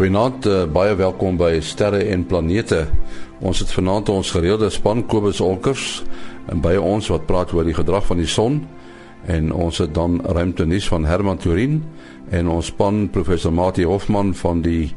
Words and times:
Goeienaand, 0.00 0.46
uh, 0.48 0.62
baie 0.64 0.94
welkom 0.96 1.36
by 1.36 1.58
Sterre 1.60 1.98
en 2.08 2.22
Planete. 2.24 2.86
Ons 3.44 3.58
het 3.60 3.68
vanaand 3.76 4.08
ons 4.08 4.30
gereelde 4.32 4.70
span 4.72 5.02
Kobus 5.04 5.42
Olkers 5.44 5.98
en 6.48 6.62
by 6.64 6.72
ons 6.80 7.10
wat 7.12 7.26
praat 7.28 7.52
oor 7.52 7.68
die 7.68 7.76
gedrag 7.76 8.06
van 8.08 8.16
die 8.16 8.30
son 8.32 8.56
en 9.28 9.52
ons 9.52 9.82
het 9.84 9.92
dan 9.92 10.16
ruimtenis 10.24 10.88
van 10.88 11.04
Herman 11.04 11.36
Turin 11.44 11.82
en 12.32 12.48
ons 12.48 12.72
span 12.72 13.10
professor 13.12 13.52
Mati 13.52 13.84
Hofman 13.84 14.32
van 14.40 14.64
die 14.64 14.94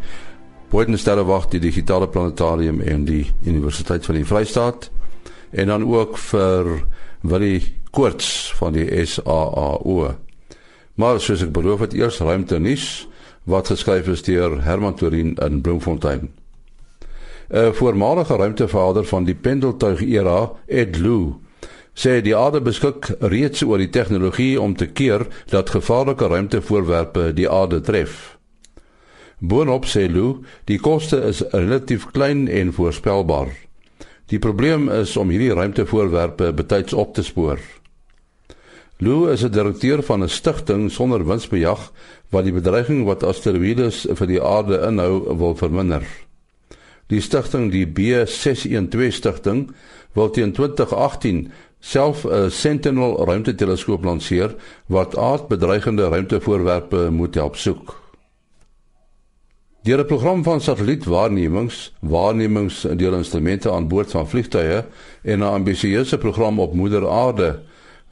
Bodensterrewag 0.71 1.51
die 1.51 1.65
digitale 1.67 2.07
planetarium 2.07 2.79
en 2.79 3.03
die 3.03 3.25
Universiteit 3.43 4.07
van 4.07 4.21
die 4.21 4.27
Vrystaat 4.31 4.87
en 5.51 5.67
dan 5.75 5.83
ook 5.83 6.15
vir 6.31 6.77
Willie 7.27 7.73
Koorts 7.91 8.53
van 8.55 8.79
die 8.79 8.87
SAAO. 8.87 10.13
Maar 10.95 11.19
soos 11.19 11.43
ek 11.43 11.51
beloof 11.51 11.89
het 11.89 11.99
eers 11.99 12.23
ruimtenis 12.23 13.09
wat 13.43 13.67
geskryf 13.67 14.07
is 14.07 14.23
deur 14.23 14.63
Herman 14.63 14.95
Torin 14.95 15.35
in 15.35 15.61
Bloemfontein. 15.61 16.29
'n 17.49 17.73
Voormalige 17.73 18.35
ruimtevader 18.35 19.05
van 19.05 19.23
die 19.23 19.35
pendeltuig 19.35 20.01
era, 20.01 20.51
Ed 20.65 20.97
Lu, 20.97 21.33
sê 21.93 22.21
die 22.21 22.35
aarde 22.35 22.61
beskik 22.61 23.11
reeds 23.19 23.61
oor 23.63 23.77
die 23.77 23.89
tegnologie 23.89 24.61
om 24.61 24.75
te 24.75 24.87
keer 24.87 25.27
dat 25.49 25.69
gevaarlike 25.69 26.27
ruimtevoorwerpe 26.27 27.33
die 27.33 27.49
aarde 27.49 27.81
tref. 27.81 28.37
Boonop 29.39 29.85
sê 29.85 30.07
Lu, 30.07 30.41
die 30.65 30.79
koste 30.79 31.19
is 31.27 31.43
relatief 31.51 32.07
klein 32.11 32.47
en 32.47 32.73
voorspelbaar. 32.73 33.51
Die 34.31 34.39
probleem 34.39 34.89
is 34.89 35.17
om 35.17 35.29
hierdie 35.29 35.53
ruimtevoorwerpe 35.53 36.53
betyds 36.53 36.93
op 36.93 37.13
te 37.13 37.23
spoor. 37.23 37.59
Lou 39.03 39.31
is 39.31 39.43
'n 39.43 39.51
direkteur 39.51 40.03
van 40.03 40.23
'n 40.23 40.29
stigting 40.29 40.91
sonder 40.91 41.25
winsbejag 41.25 41.91
wat 42.33 42.47
die 42.47 42.55
bedreiging 42.55 43.05
wat 43.05 43.23
asteroïdes 43.23 44.03
vir 44.17 44.27
die 44.29 44.41
aarde 44.41 44.81
inhou 44.87 45.37
wil 45.37 45.55
verminder. 45.55 46.05
Die 47.11 47.21
stigting, 47.21 47.69
die 47.71 47.85
B612 47.85 49.13
stigting, 49.13 49.67
wil 50.17 50.31
teen 50.33 50.53
2018 50.55 51.51
self 51.79 52.23
'n 52.25 52.49
Sentinel 52.49 53.25
ruimteteleskoop 53.25 54.03
lanseer 54.03 54.55
wat 54.87 55.17
aardbedreigende 55.17 56.07
ruimtevoorwerpe 56.07 57.09
moet 57.11 57.35
help 57.35 57.55
soek. 57.55 58.01
Deur 59.83 59.99
'n 59.99 60.05
program 60.05 60.43
van 60.43 60.61
satellietwaarnemings, 60.61 61.93
waarnemings 61.99 62.81
deur 62.95 63.13
instrumente 63.13 63.71
aan 63.71 63.87
boord 63.87 64.11
van 64.11 64.29
vliegtuie 64.29 64.83
en 65.23 65.39
'n 65.39 65.53
ambisieuse 65.59 66.17
program 66.17 66.59
op 66.59 66.73
moeder 66.73 67.09
aarde 67.09 67.61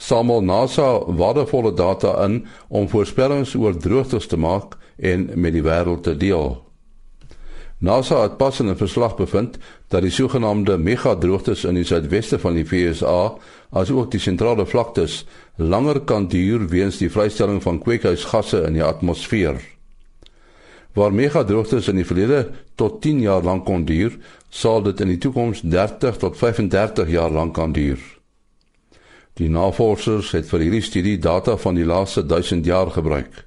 samel 0.01 0.41
NASA 0.41 0.89
waardevolle 1.05 1.73
data 1.73 2.15
in 2.25 2.41
om 2.67 2.89
voorspellings 2.89 3.53
oor 3.55 3.77
droogtes 3.77 4.27
te 4.27 4.37
maak 4.37 4.77
en 4.97 5.29
met 5.35 5.53
die 5.53 5.63
wêreld 5.65 6.03
te 6.07 6.15
deel. 6.17 6.55
NASA 7.81 8.21
het 8.21 8.37
pas 8.37 8.59
in 8.59 8.69
'n 8.69 8.77
verslag 8.77 9.15
bevind 9.15 9.57
dat 9.87 10.01
die 10.01 10.11
sogenaamde 10.11 10.77
megadroogtes 10.77 11.63
in 11.63 11.73
die 11.73 11.83
suidweste 11.83 12.39
van 12.39 12.53
die 12.53 12.65
VSA, 12.65 13.33
asook 13.69 14.11
die 14.11 14.19
sentrale 14.19 14.65
vlaktes, 14.65 15.25
langer 15.55 15.99
kan 15.99 16.27
duur 16.27 16.67
weens 16.67 16.97
die 16.97 17.09
vrystelling 17.09 17.61
van 17.61 17.79
kweekhuisgasse 17.79 18.61
in 18.61 18.73
die 18.73 18.83
atmosfeer. 18.83 19.61
Waar 20.93 21.13
megadroogtes 21.13 21.87
in 21.87 21.95
die 21.95 22.05
verlede 22.05 22.49
tot 22.75 23.01
10 23.01 23.19
jaar 23.19 23.43
lank 23.43 23.65
kon 23.65 23.85
duur, 23.85 24.17
sal 24.49 24.81
dit 24.83 24.99
in 24.99 25.07
die 25.07 25.17
toekoms 25.17 25.61
30 25.61 26.17
tot 26.17 26.37
35 26.37 27.09
jaar 27.09 27.31
lank 27.31 27.53
kan 27.53 27.71
duur. 27.71 28.20
Die 29.39 29.49
navorsers 29.49 30.31
het 30.35 30.49
vir 30.49 30.65
hierdie 30.65 30.83
studie 30.83 31.17
data 31.17 31.55
van 31.57 31.75
die 31.75 31.85
laaste 31.85 32.25
1000 32.25 32.65
jaar 32.65 32.91
gebruik. 32.91 33.45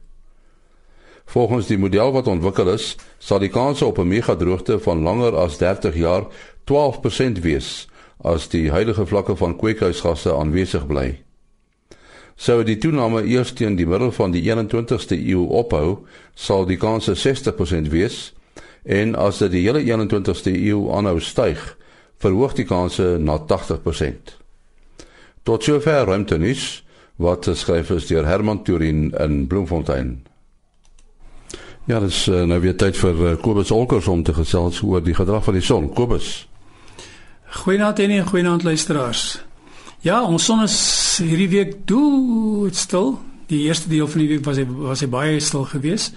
Volgens 1.25 1.67
die 1.67 1.79
model 1.79 2.13
wat 2.13 2.27
ontwikkel 2.27 2.69
is, 2.73 2.97
sal 3.19 3.39
die 3.39 3.53
kans 3.53 3.83
op 3.83 3.99
'n 3.99 4.09
megadroogte 4.09 4.79
van 4.79 5.03
langer 5.03 5.37
as 5.37 5.59
30 5.59 5.95
jaar 5.95 6.27
12% 6.65 7.41
wees 7.41 7.89
as 8.23 8.49
die 8.49 8.71
huidige 8.71 9.07
vlakke 9.07 9.37
van 9.37 9.57
kweekhuisgasse 9.57 10.33
aanwesig 10.33 10.87
bly. 10.87 11.25
Sou 12.37 12.65
die 12.65 12.79
toename 12.79 13.23
eers 13.25 13.53
teen 13.53 13.77
die 13.77 13.87
middel 13.87 14.13
van 14.13 14.31
die 14.31 14.43
21ste 14.43 15.17
eeu 15.17 15.47
ophou, 15.47 16.07
sal 16.35 16.67
die 16.67 16.77
kans 16.77 17.09
60% 17.09 17.89
wees 17.89 18.35
en 18.85 19.15
as 19.15 19.39
dit 19.39 19.51
die 19.51 19.63
hele 19.67 19.81
21ste 19.81 20.51
eeu 20.51 20.91
aanhou 20.91 21.21
styg, 21.21 21.77
verhoog 22.19 22.55
die 22.55 22.65
kanse 22.65 23.17
na 23.19 23.39
80%. 23.39 24.44
Tot 25.45 25.63
sover 25.63 26.07
ruimtenis 26.09 26.83
wat 27.21 27.45
geskryf 27.45 27.91
is 27.95 28.07
deur 28.09 28.25
Herman 28.27 28.63
Turin 28.65 29.11
in 29.21 29.47
Bloemfontein. 29.47 30.23
Ja, 31.85 32.01
dis 32.01 32.23
uh, 32.33 32.47
nou 32.49 32.57
weer 32.65 32.77
tyd 32.81 32.97
vir 32.97 33.19
uh, 33.21 33.33
Kobus 33.43 33.71
Olkers 33.71 34.09
om 34.09 34.23
te 34.25 34.33
gesels 34.33 34.81
oor 34.83 35.05
die 35.05 35.15
gedrag 35.15 35.45
van 35.45 35.59
die 35.59 35.65
son. 35.65 35.91
Kobus. 35.93 36.47
Goeienaand 37.61 38.01
en 38.01 38.25
goeienaand 38.27 38.65
luisteraars. 38.65 39.43
Ja, 40.01 40.23
ons 40.25 40.45
son 40.49 40.65
is 40.65 40.79
hierdie 41.21 41.51
week 41.53 41.77
dood 41.89 42.77
stil. 42.77 43.19
Die 43.53 43.67
eerste 43.69 43.93
deel 43.93 44.09
van 44.09 44.25
die 44.25 44.31
week 44.33 44.49
was 44.49 44.57
hy 44.57 44.65
was 44.89 45.05
hy 45.05 45.11
baie 45.13 45.37
stil 45.45 45.69
geweest. 45.69 46.17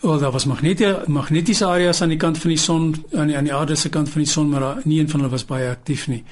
Wel, 0.00 0.18
daar 0.18 0.32
was 0.32 0.48
magnetiese 0.48 1.04
magnetiese 1.12 1.68
areas 1.68 2.00
aan 2.02 2.16
die 2.16 2.18
kant 2.18 2.40
van 2.40 2.50
die 2.50 2.58
son 2.58 2.90
aan 3.12 3.28
die, 3.30 3.36
aan 3.36 3.46
die 3.46 3.54
aarde 3.54 3.76
se 3.76 3.92
kant 3.92 4.08
van 4.10 4.24
die 4.24 4.32
son, 4.32 4.48
maar 4.48 4.80
nie 4.88 4.98
een 5.00 5.12
van 5.12 5.20
hulle 5.20 5.36
was 5.36 5.44
baie 5.44 5.68
aktief 5.70 6.08
nie. 6.08 6.24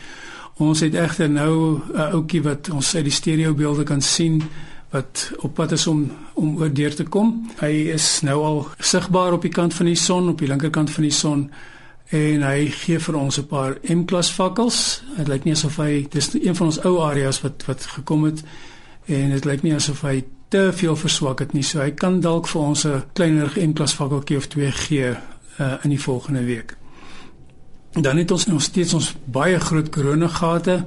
Ons 0.60 0.81
het 0.84 0.94
egter 0.94 1.31
nou 1.31 1.81
'n 1.94 2.12
ouetjie 2.12 2.43
wat 2.43 2.69
ons 2.71 2.94
uit 2.94 3.04
die 3.04 3.12
stereo 3.12 3.54
beelde 3.54 3.82
kan 3.82 4.00
sien 4.00 4.43
wat 4.91 5.32
op 5.38 5.54
pad 5.54 5.72
is 5.72 5.87
om 5.87 6.10
om 6.34 6.56
oor 6.56 6.72
deur 6.72 6.94
te 6.94 7.04
kom. 7.04 7.50
Hy 7.60 7.91
is 7.94 8.21
nou 8.22 8.43
al 8.44 8.69
sigbaar 8.78 9.32
op 9.32 9.43
die 9.43 9.50
kant 9.50 9.75
van 9.75 9.87
die 9.87 9.94
son, 9.94 10.28
op 10.28 10.38
die 10.38 10.48
linkerkant 10.48 10.91
van 10.91 11.03
die 11.03 11.12
son 11.12 11.50
en 12.10 12.43
hy 12.43 12.66
gee 12.66 12.98
vir 12.98 13.15
ons 13.15 13.38
'n 13.38 13.47
paar 13.47 13.78
M-klas 13.82 14.32
vakkels. 14.32 15.03
Dit 15.16 15.28
lyk 15.28 15.44
nie 15.44 15.53
asof 15.53 15.76
hy 15.76 16.06
dis 16.10 16.34
een 16.34 16.56
van 16.56 16.66
ons 16.66 16.84
ou 16.84 17.00
areas 17.00 17.41
wat 17.41 17.65
wat 17.66 17.87
gekom 17.87 18.25
het 18.25 18.42
en 19.06 19.31
dit 19.31 19.44
lyk 19.44 19.62
nie 19.62 19.75
asof 19.75 20.00
hy 20.00 20.25
te 20.48 20.72
veel 20.72 20.97
verswak 20.97 21.38
het 21.38 21.53
nie. 21.53 21.62
So 21.62 21.81
hy 21.81 21.91
kan 21.91 22.21
dalk 22.21 22.48
vir 22.48 22.60
ons 22.60 22.84
'n 22.84 23.03
kleiner 23.12 23.53
M-klas 23.56 23.94
vakkeltjie 23.94 24.37
of 24.37 24.47
twee 24.47 24.71
gee 24.71 25.10
uh, 25.60 25.72
in 25.82 25.91
die 25.91 26.00
volgende 26.00 26.44
week 26.44 26.79
dan 27.92 28.16
het 28.16 28.30
ons 28.30 28.46
nog 28.46 28.62
steeds 28.62 28.94
ons 28.94 29.14
baie 29.24 29.60
groot 29.60 29.88
koronagate 29.90 30.86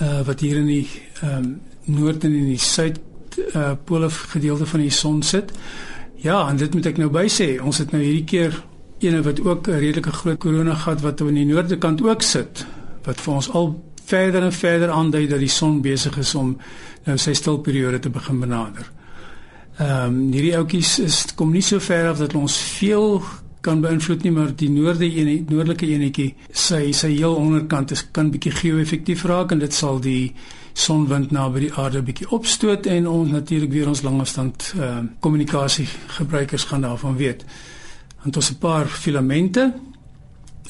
uh 0.00 0.20
wat 0.24 0.40
hier 0.40 0.56
in 0.56 0.66
die 0.66 0.88
ehm 1.22 1.44
um, 1.44 1.60
noord 1.84 2.24
en 2.24 2.34
in 2.34 2.48
die 2.50 2.60
suid 2.60 2.98
uh 3.54 3.72
pole 3.84 4.10
gedeelte 4.10 4.66
van 4.66 4.80
die 4.80 4.90
son 4.90 5.22
sit. 5.22 5.52
Ja, 6.16 6.48
en 6.48 6.56
dit 6.56 6.74
moet 6.74 6.86
ek 6.86 6.96
nou 6.98 7.10
by 7.12 7.28
sê, 7.28 7.56
ons 7.62 7.78
het 7.78 7.92
nou 7.92 8.02
hierdie 8.02 8.24
keer 8.24 8.56
ene 8.98 9.22
wat 9.22 9.40
ook 9.40 9.68
'n 9.68 9.78
redelike 9.78 10.12
groot 10.12 10.38
koronagat 10.38 11.00
wat 11.00 11.20
aan 11.20 11.34
die 11.34 11.44
noorde 11.44 11.78
kant 11.78 12.02
ook 12.02 12.22
sit 12.22 12.66
wat 13.04 13.20
vir 13.20 13.34
ons 13.34 13.50
al 13.50 13.84
verder 14.04 14.42
en 14.42 14.52
verder 14.52 14.90
aandui 14.90 15.26
dat 15.26 15.38
die 15.38 15.48
son 15.48 15.80
besig 15.82 16.16
is 16.18 16.34
om 16.34 16.56
nou 17.04 17.16
sy 17.18 17.32
stilperiode 17.32 17.98
te 17.98 18.10
begin 18.10 18.40
benader. 18.40 18.90
Ehm 19.78 20.06
um, 20.06 20.32
hierdie 20.32 20.56
ouetjies 20.56 20.98
is 20.98 21.24
kom 21.34 21.52
nie 21.52 21.62
so 21.62 21.78
ver 21.78 22.08
af 22.08 22.18
dat 22.18 22.34
ons 22.34 22.56
veel 22.58 23.22
kan 23.66 23.82
beïnvloed 23.82 24.22
nie 24.22 24.34
maar 24.34 24.52
die 24.54 24.70
noorde 24.70 25.08
een 25.10 25.46
noordelike 25.50 25.88
enetjie 25.90 26.34
sy 26.52 26.92
sy 26.92 27.10
heel 27.16 27.34
onderkant 27.34 27.90
is 27.90 28.04
kan 28.12 28.30
bietjie 28.30 28.54
geo-effektief 28.60 29.24
raak 29.26 29.52
en 29.52 29.64
dit 29.64 29.74
sal 29.74 30.00
die 30.00 30.32
sonwind 30.76 31.32
naby 31.32 31.66
die 31.66 31.72
aarde 31.80 32.02
bietjie 32.04 32.28
opstoot 32.36 32.86
en 32.92 33.08
ons 33.08 33.32
natuurlik 33.32 33.72
weer 33.72 33.88
ons 33.88 34.02
langafstand 34.04 34.72
uh, 34.76 34.98
kommunikasie 35.24 35.86
gebruikers 36.18 36.68
gaan 36.68 36.84
daarvan 36.84 37.16
weet. 37.16 37.44
Want 38.22 38.36
ons 38.36 38.50
'n 38.50 38.58
paar 38.60 38.86
filamente. 38.86 39.72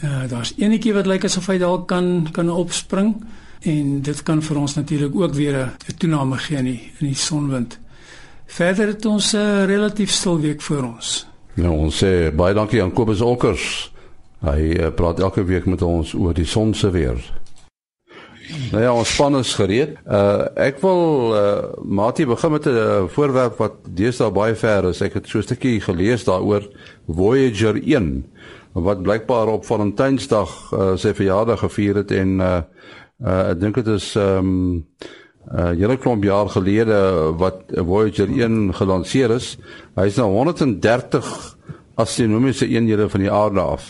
Uh, 0.04 0.28
daar's 0.28 0.54
enetjie 0.56 0.94
wat 0.94 1.06
lyk 1.06 1.24
asof 1.24 1.46
hy 1.46 1.58
dalk 1.58 1.88
kan 1.88 2.28
kan 2.32 2.50
opspring 2.50 3.14
en 3.60 4.02
dit 4.02 4.22
kan 4.22 4.42
vir 4.42 4.56
ons 4.56 4.74
natuurlik 4.74 5.14
ook 5.14 5.34
weer 5.34 5.54
'n 5.64 5.96
toename 5.98 6.38
gee 6.38 6.56
in 6.56 6.64
die, 6.64 6.92
in 7.00 7.06
die 7.06 7.14
sonwind. 7.14 7.78
Verder 8.46 8.86
het 8.86 9.04
ons 9.04 9.32
'n 9.32 9.36
uh, 9.36 9.64
relatief 9.64 10.10
stil 10.10 10.40
week 10.40 10.62
voor 10.62 10.84
ons. 10.84 11.26
Nou 11.56 11.72
ons 11.86 12.02
sê 12.02 12.28
baie 12.36 12.52
dankie 12.52 12.82
aan 12.84 12.92
Kobus 12.92 13.22
Olkers. 13.24 13.64
Hy 14.44 14.60
uh, 14.76 14.88
praat 14.92 15.22
elke 15.24 15.40
week 15.48 15.64
met 15.64 15.80
ons 15.82 16.12
oor 16.12 16.36
die 16.36 16.44
son 16.44 16.74
se 16.76 16.90
weer. 16.92 17.16
Nou 18.70 18.82
ja, 18.82 18.92
ons 18.92 19.08
span 19.08 19.38
is 19.40 19.54
gereed. 19.56 19.96
Uh 20.04 20.44
ek 20.66 20.82
wil 20.84 21.32
uh 21.32 21.46
Mati 21.82 22.26
begin 22.28 22.52
met 22.52 22.68
'n 22.68 23.08
voorwerp 23.08 23.56
wat 23.58 23.80
deesdae 23.88 24.30
baie 24.30 24.54
ver 24.54 24.90
is. 24.90 25.00
Ek 25.00 25.14
het 25.14 25.28
so 25.28 25.38
'n 25.38 25.48
stukkie 25.48 25.80
gelees 25.80 26.24
daaroor 26.24 26.68
Voyager 27.08 27.80
1 27.80 28.24
wat 28.72 29.02
blykbaar 29.02 29.48
op 29.48 29.64
Valentynsdag 29.64 30.72
uh, 30.72 30.96
sy 30.96 31.14
verjaardag 31.14 31.58
gevier 31.58 31.94
het 32.04 32.10
en 32.10 32.40
uh 32.40 32.60
uh 33.24 33.50
ek 33.50 33.60
dink 33.60 33.74
dit 33.74 33.86
is 33.86 34.14
ehm 34.16 34.38
um, 34.38 34.84
uh 35.46 35.70
hele 35.78 35.96
klomp 35.96 36.24
jaar 36.24 36.48
gelede 36.48 36.96
wat 37.38 37.62
Voyager 37.70 38.28
1 38.28 38.74
gelanseer 38.74 39.30
is. 39.30 39.56
Hy 39.94 40.06
is 40.10 40.16
nou 40.18 40.30
130 40.32 41.56
astronomiese 41.94 42.66
eenhede 42.66 43.08
van 43.08 43.20
die 43.20 43.30
aarde 43.30 43.60
af. 43.60 43.86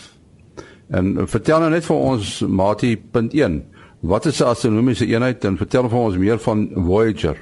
En 0.91 1.29
vertel 1.29 1.61
nou 1.61 1.71
net 1.71 1.85
vir 1.85 1.97
ons 1.97 2.41
Mati 2.47 2.97
punt 2.97 3.35
1. 3.35 3.63
Wat 4.01 4.27
is 4.27 4.41
'n 4.41 4.53
astronomiese 4.53 5.07
eenheid 5.07 5.45
en 5.45 5.57
vertel 5.57 5.89
vir 5.89 5.99
ons 5.99 6.17
meer 6.17 6.39
van 6.39 6.69
Voyager? 6.75 7.37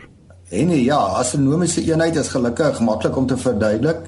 En 0.51 0.71
ja, 0.71 0.97
astronomiese 0.97 1.83
eenheid 1.83 2.17
is 2.17 2.29
gelukkig 2.29 2.81
maklik 2.81 3.17
om 3.17 3.27
te 3.27 3.37
verduidelik. 3.37 4.01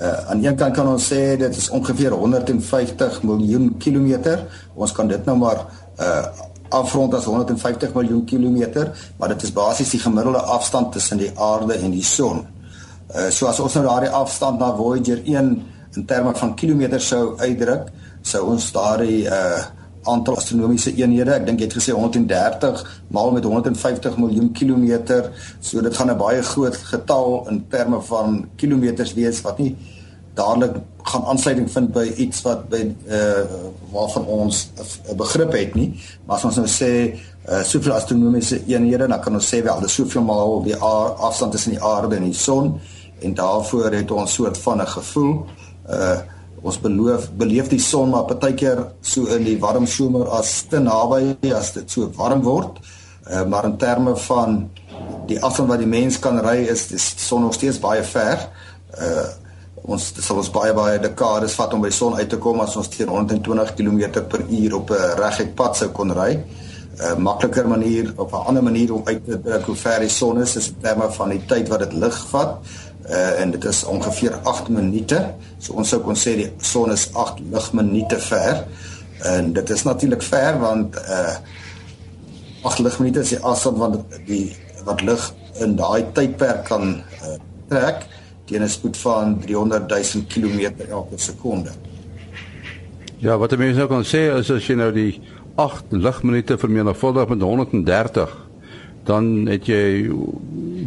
Uh 0.00 0.30
aan 0.30 0.44
een 0.44 0.56
kant 0.56 0.74
kan 0.74 0.88
ons 0.88 1.12
sê 1.12 1.36
dit 1.36 1.56
is 1.56 1.70
ongeveer 1.70 2.10
150 2.10 3.22
miljoen 3.22 3.76
kilometer. 3.78 4.46
Ons 4.74 4.92
kan 4.92 5.08
dit 5.08 5.24
nou 5.24 5.36
maar 5.38 5.66
uh 6.00 6.24
afrond 6.70 7.14
as 7.14 7.24
150 7.24 7.94
miljoen 7.94 8.24
kilometer, 8.24 8.92
maar 9.18 9.34
dit 9.34 9.42
is 9.42 9.52
basies 9.52 9.90
die 9.90 10.00
gemiddelde 10.00 10.42
afstand 10.56 10.92
tussen 10.92 11.18
die 11.18 11.30
aarde 11.38 11.74
en 11.74 11.90
die 11.90 12.04
son. 12.04 12.46
Uh 13.10 13.28
so 13.30 13.46
as 13.50 13.60
ons 13.60 13.74
nou 13.74 13.84
daardie 13.86 14.12
afstand 14.14 14.58
na 14.58 14.70
Voyager 14.76 15.22
1 15.24 15.50
in 15.96 16.06
terme 16.06 16.34
van 16.34 16.54
kilometers 16.54 17.08
sou 17.10 17.34
uitdruk, 17.38 17.90
sou 18.22 18.46
ons 18.54 18.72
daardie 18.72 19.26
uh 19.26 19.60
aantal 20.08 20.38
astronomiese 20.40 20.94
eenhede, 20.96 21.34
ek 21.36 21.42
dink 21.44 21.60
jy 21.60 21.66
het 21.66 21.74
gesê 21.76 21.92
130 21.92 22.78
maal 23.12 23.34
met 23.36 23.44
150 23.44 24.14
miljoen 24.16 24.48
kilometer, 24.56 25.28
so 25.60 25.82
dit 25.84 25.96
gaan 25.96 26.10
'n 26.10 26.16
baie 26.16 26.42
groot 26.42 26.76
getal 26.76 27.44
in 27.50 27.66
terme 27.68 28.00
van 28.00 28.48
kilometers 28.56 29.12
wees 29.14 29.42
wat 29.44 29.58
nie 29.58 29.76
dadelik 30.40 30.80
gaan 31.10 31.26
aansluiting 31.32 31.68
vind 31.72 31.92
by 31.96 32.06
iets 32.24 32.42
wat 32.46 32.66
by 32.72 32.82
uh 33.08 33.44
waarvan 33.92 34.26
ons 34.26 34.68
'n 35.10 35.16
begrip 35.16 35.52
het 35.52 35.74
nie, 35.74 35.90
maar 36.26 36.36
as 36.36 36.44
ons 36.44 36.56
nou 36.56 36.68
sê 36.68 36.92
uh 37.48 37.62
soveel 37.62 37.92
astronomiese 37.92 38.60
eenhede, 38.66 39.08
dan 39.08 39.20
kan 39.20 39.34
ons 39.34 39.48
sê 39.54 39.62
wel 39.62 39.80
dis 39.80 39.94
soveel 39.94 40.22
maal 40.22 40.62
die 40.62 40.76
afstand 40.76 41.52
tussen 41.52 41.76
die 41.76 41.82
aarde 41.82 42.16
en 42.16 42.28
die 42.28 42.40
son 42.46 42.80
en 43.20 43.34
daarvoor 43.34 43.92
het 43.92 44.10
ons 44.10 44.34
soort 44.34 44.58
van 44.58 44.80
'n 44.80 44.86
gevoel 44.98 45.34
uh 45.88 46.20
ons 46.62 46.80
beloof 46.80 47.30
beleef 47.40 47.68
die 47.72 47.80
son 47.80 48.10
maar 48.12 48.26
partykeer 48.28 48.82
so 49.00 49.28
in 49.32 49.44
die 49.44 49.58
warm 49.60 49.86
somer 49.86 50.28
as 50.36 50.66
te 50.68 50.80
naby 50.82 51.36
as 51.56 51.72
dit 51.72 51.90
so 51.90 52.10
warm 52.16 52.42
word. 52.44 52.80
Uh, 53.30 53.44
maar 53.48 53.64
in 53.64 53.76
terme 53.76 54.16
van 54.26 54.70
die 55.26 55.38
afstand 55.40 55.68
wat 55.68 55.80
die 55.80 55.88
mens 55.88 56.18
kan 56.18 56.40
ry 56.44 56.66
is 56.68 56.88
die 56.90 56.98
son 57.00 57.46
nog 57.46 57.56
steeds 57.56 57.80
baie 57.80 58.04
ver. 58.04 58.48
Uh 58.96 59.28
ons 59.90 60.06
sal 60.22 60.38
ons 60.38 60.50
baie 60.54 60.72
baie 60.76 60.98
dekades 61.02 61.56
vat 61.58 61.72
om 61.74 61.82
by 61.82 61.90
son 61.94 62.16
uit 62.18 62.28
te 62.30 62.38
kom 62.42 62.60
as 62.62 62.76
ons 62.78 62.90
teen 62.92 63.10
120 63.10 63.74
km/h 63.78 64.74
op 64.78 64.90
'n 64.90 65.16
reguit 65.22 65.54
pad 65.54 65.76
sou 65.76 65.88
kon 65.88 66.12
ry. 66.12 66.32
'n 66.34 67.02
uh, 67.02 67.16
Makliker 67.16 67.66
manier 67.68 68.12
of 68.16 68.32
'n 68.32 68.46
ander 68.48 68.62
manier 68.62 68.94
om 68.94 69.02
uit 69.04 69.24
te 69.24 69.40
druk 69.40 69.64
hoe 69.66 69.76
ver 69.76 70.00
die 70.00 70.08
son 70.08 70.40
is 70.40 70.56
is 70.56 70.68
in 70.68 70.80
terme 70.82 71.10
van 71.10 71.28
die 71.30 71.42
tyd 71.46 71.68
wat 71.68 71.80
dit 71.80 71.92
lig 71.92 72.18
vat 72.30 72.50
uh, 73.08 73.40
en 73.40 73.50
dit 73.50 73.64
is 73.64 73.84
ongeveer 73.84 74.34
8 74.44 74.68
minute. 74.68 75.18
So 75.58 75.72
ons 75.72 75.88
sou 75.88 76.00
kon 76.00 76.16
sê 76.16 76.36
die 76.36 76.52
son 76.60 76.92
is 76.92 77.08
8 77.14 77.40
ligminute 77.52 78.18
ver. 78.18 78.64
En 79.24 79.52
dit 79.52 79.70
is 79.70 79.82
natuurlik 79.82 80.22
ver 80.22 80.58
want 80.58 80.96
uh 80.96 81.36
8 82.62 82.78
ligminute 82.78 83.20
is 83.20 83.28
die 83.28 83.42
afstand 83.42 83.78
wat 83.78 83.96
die 84.26 84.56
wat 84.84 85.00
lig 85.02 85.32
in 85.64 85.76
daai 85.76 86.04
tydperk 86.12 86.64
kan 86.64 87.02
uh, 87.24 87.36
trek 87.68 88.06
teen 88.50 88.62
'n 88.66 88.68
spoed 88.68 88.98
van 88.98 89.38
300 89.38 89.88
000 89.88 90.26
km 90.28 90.90
elke 90.90 91.16
sekonde. 91.16 91.70
Ja, 93.18 93.38
wat 93.38 93.56
mense 93.56 93.78
nou 93.78 93.88
kan 93.88 94.04
sê 94.04 94.30
is 94.38 94.50
as 94.50 94.66
jy 94.66 94.74
nou 94.74 94.92
die 94.92 95.20
8 95.54 95.92
ligminute 95.92 96.58
vermenigvuldig 96.58 97.28
met 97.28 97.42
130 97.42 98.36
dan 99.04 99.46
het 99.48 99.66
jy 99.68 100.08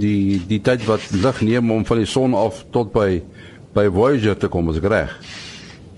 die 0.01 0.41
die 0.47 0.61
tyd 0.61 0.85
wat 0.85 1.01
lig 1.11 1.41
neem 1.41 1.71
om 1.71 1.85
van 1.85 2.01
die 2.01 2.09
son 2.09 2.35
af 2.37 2.63
tot 2.71 2.91
by 2.93 3.21
by 3.73 3.87
Voyager 3.89 4.37
te 4.37 4.49
kom 4.53 4.69
as 4.69 4.77
ek 4.77 4.89
reg. 4.91 5.13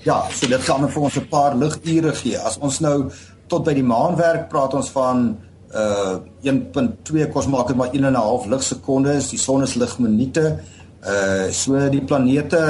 Ja, 0.06 0.21
so 0.31 0.47
dit 0.47 0.62
gaan 0.63 0.88
vir 0.89 1.01
ons 1.01 1.17
'n 1.17 1.27
paar 1.29 1.56
ligure 1.56 2.13
gee. 2.13 2.38
As 2.38 2.57
ons 2.57 2.79
nou 2.79 3.12
tot 3.47 3.65
by 3.65 3.73
die 3.73 3.83
maan 3.83 4.15
werk, 4.15 4.50
praat 4.50 4.73
ons 4.73 4.89
van 4.89 5.38
uh 5.73 6.19
1.2 6.44 7.31
kos 7.33 7.47
maak 7.47 7.67
dit 7.67 7.75
maar 7.75 7.91
1 7.91 8.03
en 8.03 8.13
'n 8.13 8.15
half 8.15 8.45
ligsekondes. 8.45 9.29
Die 9.29 9.39
son 9.39 9.63
is 9.63 9.75
ligminute. 9.75 10.59
Uh 11.05 11.51
so 11.53 11.89
die 11.89 12.01
planete 12.01 12.61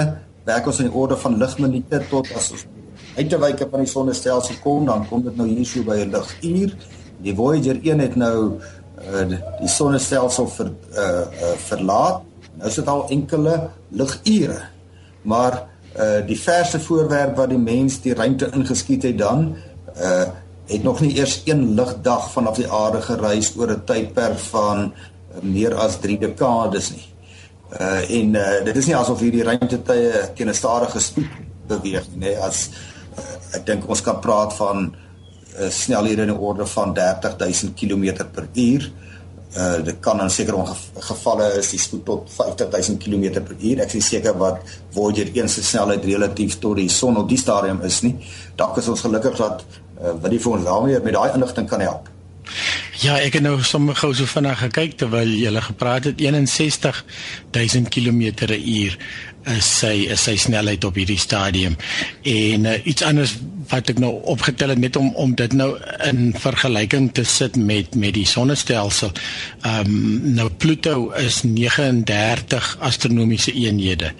werk 0.45 0.67
ons 0.67 0.79
in 0.79 0.89
die 0.89 0.95
orde 0.95 1.17
van 1.17 1.37
ligminute 1.37 2.01
tot 2.09 2.27
as 2.35 2.51
ons 2.51 2.65
uitewyke 3.15 3.67
van 3.71 3.83
die 3.85 3.89
sonnestelsel 3.89 4.59
kom, 4.63 4.85
dan 4.85 5.05
kom 5.07 5.23
dit 5.23 5.37
nou 5.39 5.47
hier 5.47 5.65
so 5.65 5.83
by 5.83 6.03
'n 6.03 6.11
liguur. 6.11 6.75
Die 7.23 7.35
Voyager 7.35 7.79
1 7.81 7.99
het 7.99 8.15
nou 8.15 8.59
uh, 9.13 9.25
die 9.59 9.71
sonnestelsel 9.71 10.47
ver, 10.47 10.71
uh, 10.91 11.01
uh, 11.01 11.55
verlaat. 11.67 12.21
Nou 12.57 12.67
is 12.67 12.75
dit 12.75 12.87
al 12.87 13.09
enkele 13.09 13.69
ligure. 13.89 14.59
Maar 15.21 15.63
uh, 15.95 16.27
die 16.27 16.39
verste 16.39 16.79
voorwerp 16.79 17.37
wat 17.37 17.49
die 17.49 17.59
mens 17.59 18.01
die 18.01 18.13
ruimte 18.13 18.51
ingeskiet 18.51 19.03
het 19.03 19.17
dan 19.17 19.55
uh, 19.95 20.27
het 20.65 20.83
nog 20.83 20.99
nie 20.99 21.15
eers 21.17 21.41
een 21.45 21.73
ligdag 21.75 22.31
vanaf 22.31 22.55
die 22.55 22.69
aarde 22.71 23.01
gereis 23.01 23.53
oor 23.57 23.71
'n 23.71 23.83
tydperk 23.85 24.39
van 24.39 24.91
uh, 24.91 25.41
meer 25.41 25.75
as 25.75 25.99
3 25.99 26.19
dekades 26.19 26.91
nie. 26.91 27.14
Uh, 27.73 28.03
en 28.09 28.35
uh, 28.37 28.63
dit 28.63 28.75
is 28.77 28.85
nie 28.85 28.95
asof 28.95 29.23
hierdie 29.25 29.43
ruimtetye 29.43 30.19
teen 30.37 30.49
'n 30.49 30.53
stadige 30.53 30.99
spoed 31.01 31.31
beweeg 31.67 32.05
nie. 32.15 32.35
As 32.37 32.69
uh, 33.17 33.57
ek 33.57 33.65
dink 33.65 33.89
ons 33.89 34.01
kan 34.05 34.19
praat 34.21 34.53
van 34.53 34.91
uh, 34.93 35.69
snelhede 35.69 36.21
in 36.21 36.33
die 36.33 36.37
orde 36.37 36.65
van 36.65 36.93
30000 36.93 37.73
km 37.73 38.27
per 38.31 38.47
uur. 38.53 38.91
Uh 39.55 39.83
dit 39.83 39.99
kan 40.03 40.19
in 40.21 40.29
sekere 40.29 40.65
gevalle 40.99 41.45
is 41.57 41.69
die 41.71 41.79
spoed 41.79 42.05
tot 42.05 42.29
50000 42.29 42.99
km 42.99 43.41
per 43.41 43.55
uur. 43.59 43.81
Ek 43.81 43.93
is 43.93 44.07
seker 44.07 44.37
wat 44.37 44.59
Voyager 44.91 45.31
1 45.33 45.49
se 45.49 45.63
snelheid 45.63 46.03
relatief 46.05 46.59
tot 46.59 46.75
die 46.75 46.89
son 46.89 47.17
op 47.17 47.29
die 47.29 47.39
stadium 47.39 47.81
is 47.81 48.01
nie. 48.03 48.17
Dalk 48.55 48.77
is 48.77 48.87
ons 48.91 49.01
gelukkig 49.01 49.37
dat 49.39 49.63
uh, 50.01 50.11
wat 50.11 50.29
die 50.29 50.39
vir 50.39 50.51
ons 50.51 50.67
daarmee 50.67 50.99
met 50.99 51.13
daai 51.13 51.31
inligting 51.33 51.69
kan 51.71 51.79
help. 51.79 52.11
Ja, 53.05 53.19
ek 53.21 53.35
het 53.37 53.43
nou 53.45 53.59
sommer 53.61 53.93
gou 53.99 54.07
so 54.17 54.25
vinnig 54.25 54.57
gekyk 54.63 54.95
terwyl 54.97 55.29
jy 55.29 55.43
gele 55.45 55.61
gepraat 55.61 56.07
het 56.09 56.21
61000 56.49 57.91
km/h 57.93 58.95
is 59.45 59.67
sy 59.79 60.07
is 60.09 60.23
sy 60.25 60.33
snelheid 60.41 60.87
op 60.87 60.95
hierdie 60.97 61.19
stadium 61.21 61.75
en 62.23 62.65
uh, 62.65 62.79
iets 62.81 63.05
anders 63.05 63.35
wat 63.69 63.89
ek 63.93 63.99
nou 64.01 64.11
opgetel 64.29 64.73
het 64.73 64.81
net 64.81 64.97
om 64.99 65.11
om 65.21 65.35
dit 65.37 65.53
nou 65.57 65.75
in 66.07 66.33
vergelyking 66.37 67.11
te 67.13 67.23
sit 67.29 67.55
met 67.57 67.95
met 67.95 68.13
die 68.17 68.25
sonnestelsel. 68.29 69.13
Ehm 69.61 69.93
um, 69.93 70.33
nou 70.37 70.49
Pluto 70.49 71.11
is 71.21 71.41
39 71.43 72.77
astronomiese 72.79 73.53
eenhede. 73.53 74.11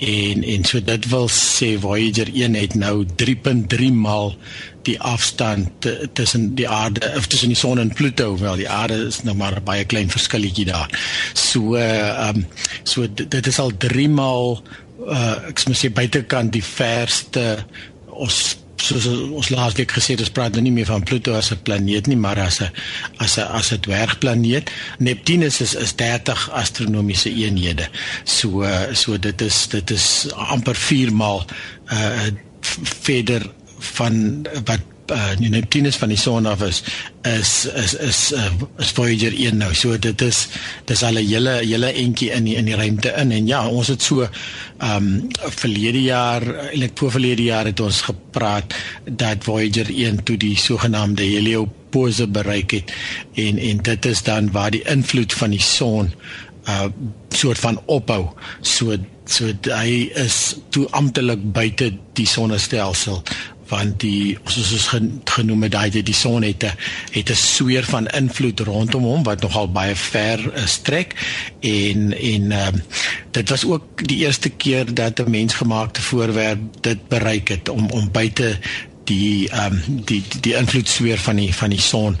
En 0.00 0.44
en 0.56 0.64
so 0.68 0.80
dit 0.84 1.08
wil 1.12 1.28
sê 1.32 1.74
Voyager 1.80 2.32
1 2.32 2.58
het 2.60 2.74
nou 2.74 3.06
3.3 3.24 3.92
maal 3.92 4.36
die 4.82 5.00
afstand 5.00 5.86
tussen 6.12 6.54
die 6.58 6.68
aarde 6.68 7.12
of 7.16 7.26
tussen 7.26 7.52
die 7.52 7.58
son 7.58 7.78
en 7.78 7.92
Pluto 7.92 8.38
wel 8.38 8.56
die 8.56 8.68
aarde 8.68 8.94
is 9.06 9.22
nou 9.22 9.36
maar 9.36 9.60
baie 9.64 9.84
klein 9.84 10.10
verskilletjie 10.10 10.66
daar. 10.70 10.90
So 11.34 11.76
ehm 11.78 12.42
um, 12.42 12.46
so 12.82 13.06
dit 13.14 13.46
is 13.46 13.58
al 13.58 13.76
3 13.76 14.08
maal 14.08 14.62
uh 15.06 15.36
ek 15.50 15.62
sê 15.62 15.90
buitekant 15.90 16.52
die 16.54 16.64
verste 16.64 17.64
ons 18.12 18.42
soos 18.82 19.06
ons 19.06 19.50
laasweek 19.52 19.92
gesê 19.94 20.16
het 20.16 20.24
ons 20.24 20.34
praat 20.34 20.56
nou 20.56 20.64
nie 20.64 20.74
meer 20.74 20.88
van 20.90 21.04
Pluto 21.06 21.34
as 21.38 21.52
'n 21.52 21.62
planeet 21.62 22.06
nie 22.06 22.16
maar 22.16 22.38
as 22.38 22.60
'n 22.60 22.70
as 23.18 23.38
'n 23.38 23.46
as 23.58 23.72
'n 23.72 23.80
dwergplaneet 23.80 24.70
Neptunus 24.98 25.60
is 25.60 25.74
is 25.74 25.92
30 25.94 26.50
astronomiese 26.50 27.30
eenhede 27.30 27.88
so 28.24 28.64
so 28.92 29.18
dit 29.18 29.40
is 29.40 29.68
dit 29.68 29.90
is 29.90 30.26
amper 30.34 30.74
4 30.74 31.12
maal 31.12 31.46
uh 31.92 32.30
verder 32.82 33.42
van 33.82 34.46
wat 34.64 34.80
uh, 35.12 35.34
Neptunus 35.38 35.98
van 36.00 36.12
die 36.12 36.18
son 36.20 36.46
af 36.46 36.62
is 36.62 36.82
is 37.28 37.52
is 37.66 37.94
is 37.94 38.20
uh, 38.36 38.50
is 38.78 38.92
Voyager 38.96 39.34
1 39.34 39.58
nou. 39.60 39.72
So 39.74 39.98
dit 39.98 40.22
is 40.22 40.46
dis 40.88 41.02
al 41.02 41.18
'n 41.18 41.26
hele 41.26 41.58
hele 41.60 41.92
entjie 41.92 42.30
in 42.30 42.44
die, 42.44 42.56
in 42.56 42.64
die 42.64 42.76
ruimte 42.76 43.12
in. 43.16 43.32
En 43.32 43.46
ja, 43.46 43.66
ons 43.68 43.88
het 43.88 44.02
so 44.02 44.22
ehm 44.22 44.96
um, 44.96 45.28
verlede 45.38 46.02
jaar, 46.02 46.42
eintlik 46.70 46.98
voor 46.98 47.10
verlede 47.10 47.42
jaar 47.42 47.64
het 47.64 47.80
ons 47.80 48.00
gepraat 48.00 48.74
dat 49.04 49.44
Voyager 49.44 49.90
1 49.90 50.22
toe 50.22 50.36
die 50.36 50.56
sogenaamde 50.56 51.22
heliopause 51.22 52.26
bereik 52.26 52.70
het. 52.70 52.92
En 53.34 53.58
en 53.58 53.82
dit 53.82 54.04
is 54.06 54.22
dan 54.22 54.50
waar 54.50 54.70
die 54.70 54.82
invloed 54.84 55.32
van 55.32 55.50
die 55.50 55.62
son 55.62 56.12
uh 56.68 56.86
soort 57.28 57.58
van 57.58 57.80
ophou. 57.86 58.28
So 58.60 58.96
so 59.26 59.50
hy 59.70 60.10
is 60.18 60.56
toe 60.74 60.86
amptelik 60.90 61.40
buite 61.52 61.92
die 62.18 62.26
sonnestelsel 62.26 63.22
want 63.72 64.00
die 64.04 64.36
soos 64.44 64.72
ons 64.76 64.88
genoem 65.32 65.66
het 65.66 65.74
daai 65.74 66.02
die 66.04 66.16
son 66.16 66.44
het 66.44 66.64
'n 66.68 66.76
het 67.16 67.30
'n 67.30 67.42
sweer 67.42 67.84
van 67.84 68.06
invloed 68.06 68.60
rondom 68.60 69.02
hom 69.02 69.22
wat 69.22 69.40
nogal 69.40 69.68
baie 69.72 69.96
ver 69.96 70.38
uh, 70.38 70.66
strek. 70.66 71.14
En 71.60 72.12
en 72.12 72.50
uh, 72.50 72.68
dit 73.30 73.48
was 73.48 73.64
ook 73.64 74.06
die 74.08 74.18
eerste 74.26 74.48
keer 74.48 74.94
dat 74.94 75.18
'n 75.18 75.30
mensgemaakte 75.30 76.02
voorwerp 76.02 76.60
dit 76.80 77.08
bereik 77.08 77.48
het 77.48 77.68
om 77.68 77.90
om 77.90 78.10
buite 78.10 78.58
die 79.04 79.48
ehm 79.50 79.72
um, 79.72 80.02
die 80.04 80.22
die 80.40 80.54
invloedsweer 80.54 81.18
van 81.18 81.36
die 81.36 81.54
van 81.54 81.70
die 81.70 81.80
son 81.80 82.16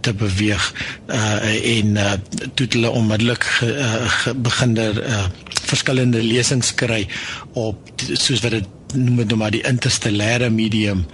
te 0.00 0.14
beweeg. 0.14 0.72
Uh 1.08 1.78
en 1.78 1.96
uh 1.96 2.12
toe 2.54 2.66
hulle 2.68 2.90
onmiddellik 2.90 3.44
ge, 3.44 3.76
uh, 3.76 4.08
ge, 4.08 4.34
begin 4.34 4.74
der 4.74 5.08
uh 5.08 5.24
verskillende 5.64 6.22
lesings 6.22 6.74
kry 6.74 7.06
op 7.52 7.92
soos 7.96 8.40
wat 8.40 8.50
dit 8.50 8.66
noem 8.96 9.22
dit 9.22 9.32
nou 9.32 9.38
maar 9.40 9.54
die 9.54 9.64
interstellêre 9.66 10.50
medium 10.50 11.04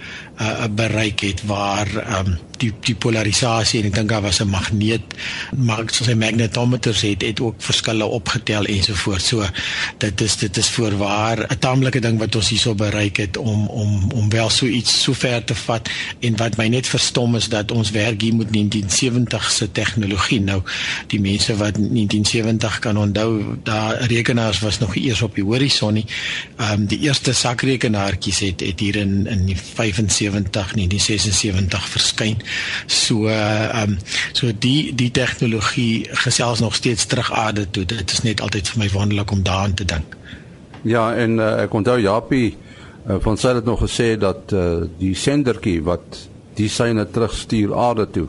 uh, 0.41 0.65
bereik 0.75 1.19
het 1.19 1.45
waar 1.45 1.87
um, 2.19 2.37
die 2.61 2.71
die 2.85 2.95
polarisasie 2.95 3.81
en 3.81 3.89
ek 3.89 3.95
dink 3.97 4.09
daar 4.11 4.23
was 4.25 4.41
'n 4.41 4.49
magneet 4.49 5.15
maar 5.57 5.83
soos 5.89 6.09
'n 6.09 6.17
magnetometers 6.17 7.01
het 7.01 7.21
het 7.21 7.39
ook 7.41 7.55
verskille 7.57 8.05
opgetel 8.05 8.65
ensovoorts. 8.65 9.27
So 9.27 9.45
dit 9.97 10.21
is 10.21 10.37
dit 10.37 10.57
is 10.57 10.69
voorwaar 10.69 11.37
'n 11.49 11.59
taamlike 11.59 11.99
ding 11.99 12.19
wat 12.19 12.35
ons 12.35 12.49
hierso 12.49 12.75
bereik 12.75 13.17
het 13.17 13.37
om 13.37 13.67
om 13.67 14.11
om 14.11 14.29
wel 14.29 14.49
so 14.49 14.65
iets 14.65 15.03
so 15.03 15.13
ver 15.13 15.43
te 15.43 15.55
vat 15.55 15.89
en 16.19 16.37
wat 16.37 16.57
my 16.57 16.67
net 16.67 16.87
verstom 16.87 17.35
is 17.35 17.49
dat 17.49 17.71
ons 17.71 17.91
werk 17.91 18.21
hier 18.21 18.35
met 18.35 18.53
1970 18.53 19.51
se 19.51 19.71
tegnologie. 19.71 20.41
Nou 20.41 20.61
die 21.07 21.19
mense 21.19 21.55
wat 21.57 21.75
1970 21.75 22.79
kan 22.79 22.97
onthou, 22.97 23.43
daar 23.63 24.01
rekenaars 24.01 24.59
was 24.59 24.79
nog 24.79 24.95
eers 24.95 25.21
op 25.21 25.35
die 25.35 25.43
horison 25.43 25.93
nie. 25.93 26.05
Ehm 26.57 26.71
um, 26.71 26.85
die 26.85 26.99
eerste 26.99 27.33
sakrekenaartjies 27.33 28.39
het 28.39 28.59
het 28.59 28.79
hier 28.79 28.95
in 28.95 29.27
in 29.27 29.57
75 29.57 30.30
1976 30.31 31.89
verskyn. 31.89 32.41
So 32.85 33.27
ehm 33.27 33.91
um, 33.91 33.97
so 34.31 34.51
die 34.51 34.95
die 34.95 35.11
tegnologie 35.11 36.07
gesels 36.23 36.59
nog 36.59 36.75
steeds 36.75 37.05
terug 37.05 37.31
aarde 37.31 37.69
toe. 37.69 37.85
Dit 37.85 38.11
is 38.11 38.23
net 38.23 38.41
altyd 38.41 38.69
vir 38.69 38.79
my 38.79 38.89
wonderlik 38.93 39.31
om 39.31 39.43
daaraan 39.43 39.73
te 39.73 39.85
dink. 39.85 40.17
Ja, 40.83 41.13
en 41.15 41.37
uh, 41.37 41.61
ek 41.61 41.73
onthou 41.73 41.99
Japie 42.01 42.55
uh, 43.07 43.15
van 43.21 43.37
sy 43.37 43.55
het 43.57 43.65
nog 43.65 43.81
gesê 43.83 44.15
dat 44.17 44.53
uh, 44.53 44.81
die 44.97 45.13
sendertjie 45.15 45.81
wat 45.85 46.27
die 46.57 46.69
syne 46.69 47.05
terugstuur 47.11 47.75
aarde 47.77 48.07
toe 48.09 48.27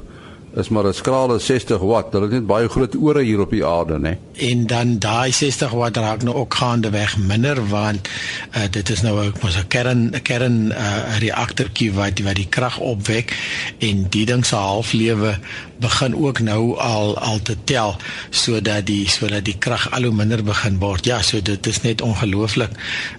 is 0.54 0.68
maar 0.68 0.86
'n 0.86 0.94
skrale 0.94 1.38
60 1.38 1.78
watt. 1.78 2.12
Hulle 2.12 2.24
het 2.24 2.32
net 2.32 2.46
baie 2.46 2.68
groot 2.68 2.96
ore 2.96 3.22
hier 3.22 3.40
op 3.40 3.50
die 3.50 3.64
aarde, 3.64 3.98
né? 3.98 4.18
En 4.32 4.66
dan 4.66 4.98
daai 4.98 5.32
60 5.32 5.70
watt 5.70 5.96
raak 5.96 6.22
nou 6.22 6.36
ook 6.36 6.54
gaande 6.54 6.90
weg 6.90 7.16
minder 7.18 7.68
want 7.68 8.08
uh, 8.56 8.62
dit 8.70 8.90
is 8.90 9.02
nou 9.02 9.26
ook 9.26 9.42
mos 9.42 9.56
'n 9.56 9.66
kern 9.66 10.10
'n 10.14 10.22
kern 10.22 10.70
uh, 10.70 11.18
reaktortjie 11.18 11.92
wat 11.92 12.18
wat 12.18 12.34
die 12.34 12.48
krag 12.48 12.78
opwek 12.78 13.36
en 13.78 14.06
die 14.08 14.26
ding 14.26 14.46
se 14.46 14.56
halflewe 14.56 15.38
begin 15.78 16.16
ook 16.16 16.40
nou 16.40 16.78
al 16.78 17.18
al 17.18 17.42
te 17.42 17.56
tel 17.64 17.96
sodat 18.30 18.86
die 18.86 19.08
sodat 19.08 19.44
die 19.44 19.58
krag 19.58 19.90
al 19.90 20.02
hoe 20.02 20.12
minder 20.12 20.44
begin 20.44 20.78
word. 20.78 21.04
Ja, 21.04 21.22
so 21.22 21.42
dit 21.42 21.66
is 21.66 21.80
net 21.80 22.00
ongelooflik 22.00 22.70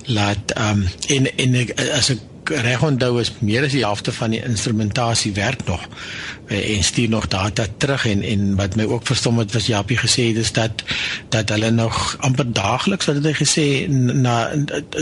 laat 0.05 0.51
ehm 0.51 0.69
um, 0.69 0.87
en 1.07 1.37
en 1.37 1.73
as 1.97 2.09
ek 2.09 2.19
reg 2.49 2.83
onthou 2.83 3.19
is 3.19 3.31
meer 3.39 3.65
as 3.65 3.73
die 3.75 3.83
helfte 3.83 4.11
van 4.11 4.33
die 4.33 4.41
instrumentasie 4.43 5.33
werk 5.33 5.65
nog 5.65 5.81
eh, 6.47 6.75
en 6.75 6.83
stuur 6.83 7.09
nog 7.09 7.27
data 7.27 7.65
terug 7.77 8.05
en 8.05 8.21
en 8.21 8.55
wat 8.55 8.75
my 8.75 8.87
ook 8.89 9.05
verstom 9.07 9.39
het 9.39 9.53
was 9.53 9.67
Japie 9.71 9.97
gesê 9.97 10.31
dis 10.33 10.51
dat 10.51 10.83
dat 11.29 11.49
hulle 11.49 11.71
nog 11.71 12.17
amper 12.19 12.53
daagliks 12.53 13.09
wat 13.09 13.23
hy 13.23 13.35
gesê 13.37 13.67
na 13.89 14.51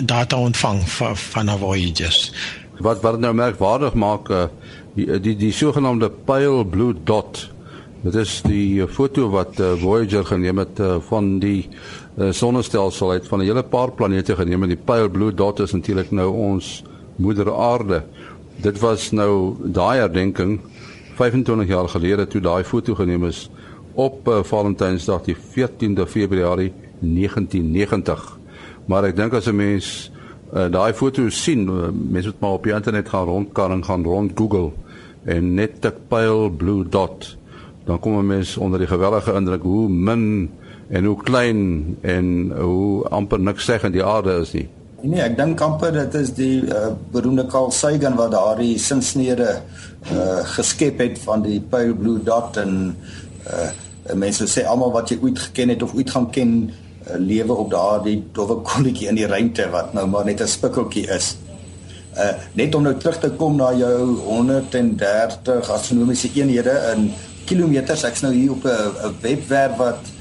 data 0.03 0.37
ontvang 0.37 0.83
van 0.89 1.17
van 1.17 1.57
Voyagers. 1.59 2.31
Wat 2.79 3.01
wat 3.01 3.19
nou 3.19 3.33
merkwaardig 3.33 3.93
maak 3.93 4.29
eh, 4.29 4.45
die 4.95 5.19
die, 5.19 5.35
die 5.35 5.53
sogenaamde 5.53 6.09
pale 6.09 6.65
blue 6.65 6.95
dot 7.03 7.49
Dit 8.01 8.15
is 8.17 8.39
die 8.41 8.81
foto 8.89 9.27
wat 9.29 9.59
uh, 9.61 9.75
Voyager 9.77 10.25
geneem 10.25 10.57
het 10.57 10.79
uh, 10.81 10.95
van 11.05 11.35
die 11.39 11.67
uh, 12.17 12.31
sonnestelsel 12.33 13.11
uit 13.11 13.27
van 13.27 13.39
'n 13.39 13.45
hele 13.45 13.63
paar 13.63 13.91
planete 13.91 14.35
geneem 14.35 14.63
en 14.63 14.73
die 14.73 14.85
pale 14.85 15.09
blue 15.09 15.33
dot 15.33 15.59
is 15.59 15.71
natuurlik 15.71 16.11
nou 16.11 16.31
ons 16.33 16.81
moeder 17.21 17.53
aarde. 17.53 18.03
Dit 18.61 18.79
was 18.81 19.11
nou 19.11 19.55
daai 19.61 19.99
herdenking 19.99 20.59
25 21.15 21.67
jaar 21.67 21.89
gelede 21.89 22.27
toe 22.27 22.41
daai 22.41 22.63
foto 22.63 22.95
geneem 22.95 23.25
is 23.29 23.49
op 23.93 24.27
uh, 24.27 24.43
Valentynsdag 24.43 25.25
die 25.27 25.35
14de 25.35 26.07
Februarie 26.07 26.71
1990. 26.99 28.23
Maar 28.85 29.11
ek 29.11 29.15
dink 29.15 29.33
as 29.33 29.47
'n 29.47 29.55
mens 29.55 30.11
uh, 30.53 30.69
daai 30.71 30.93
foto 30.93 31.29
sien, 31.29 31.67
uh, 31.67 31.91
mens 31.91 32.25
moet 32.25 32.39
maar 32.39 32.57
op 32.57 32.63
die 32.63 32.73
internet 32.73 33.09
gaan 33.09 33.25
rondkar 33.25 33.71
en 33.71 33.85
gaan 33.85 34.03
rond 34.03 34.31
Google 34.35 34.71
en 35.25 35.53
net 35.53 35.81
tik 35.81 36.07
pale 36.07 36.49
blue 36.51 36.83
dot 36.89 37.37
dan 37.85 37.99
kom 37.99 38.17
'n 38.17 38.25
mens 38.25 38.57
onder 38.57 38.79
die 38.79 38.87
gewellige 38.87 39.33
indruk 39.33 39.61
hoe 39.61 39.89
min 39.89 40.49
en 40.89 41.05
hoe 41.05 41.23
klein 41.23 41.97
en 42.01 42.51
hoe 42.59 43.07
amper 43.09 43.39
niks 43.39 43.69
sê 43.69 43.83
in 43.83 43.91
die 43.91 44.03
aarde 44.03 44.39
is 44.39 44.51
nie. 44.53 44.69
Nee, 45.01 45.21
ek 45.23 45.33
dink 45.33 45.61
amper 45.65 45.95
dit 45.95 46.15
is 46.19 46.29
die 46.37 46.59
uh, 46.69 46.91
beroemde 47.13 47.47
Carl 47.49 47.71
Sagan 47.73 48.13
wat 48.19 48.35
daardie 48.35 48.75
sinsnede 48.77 49.55
uh, 50.13 50.41
geskep 50.53 51.01
het 51.01 51.17
van 51.23 51.41
die 51.41 51.57
pale 51.71 51.95
blue 51.97 52.21
dot 52.21 52.59
en 52.61 52.75
uh, 53.49 53.71
mense 54.13 54.45
sê 54.51 54.61
almal 54.69 54.93
wat 54.93 55.09
jy 55.09 55.17
ooit 55.23 55.41
geken 55.47 55.73
het 55.73 55.81
of 55.81 55.95
ooit 55.97 56.13
gaan 56.13 56.27
ken 56.35 56.53
uh, 56.67 57.17
lewe 57.17 57.57
op 57.63 57.71
daardie 57.73 58.19
dowwe 58.35 58.59
kolletjie 58.67 59.09
in 59.09 59.17
die 59.17 59.29
ruimte 59.31 59.65
wat 59.73 59.95
nou 59.97 60.05
maar 60.11 60.29
net 60.29 60.43
'n 60.45 60.53
spikkeltjie 60.53 61.07
is. 61.17 61.33
Uh, 62.13 62.37
net 62.53 62.75
om 62.75 62.85
nou 62.85 62.93
terug 62.93 63.17
te 63.17 63.33
kom 63.41 63.57
na 63.57 63.73
jou 63.73 64.21
130 64.27 65.69
astronomiese 65.69 66.29
eenhede 66.35 66.77
in 66.93 67.09
kilometers. 67.49 68.05
Ek's 68.05 68.21
nou 68.21 68.33
hier 68.33 68.51
op 68.51 68.69
'n 68.69 69.17
webwerf 69.21 69.77
wat 69.81 70.13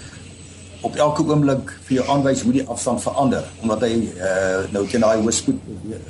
op 0.80 0.96
elke 0.96 1.24
oomblik 1.28 1.72
vir 1.86 2.00
jou 2.00 2.08
aanwys 2.14 2.42
hoe 2.46 2.52
die 2.52 2.66
afstand 2.66 3.02
verander 3.04 3.44
omdat 3.60 3.84
hy 3.84 3.94
uh, 4.16 4.60
nou 4.72 4.86
teen 4.88 5.04
daai 5.04 5.20
hoë 5.20 5.34
spoed 5.34 5.58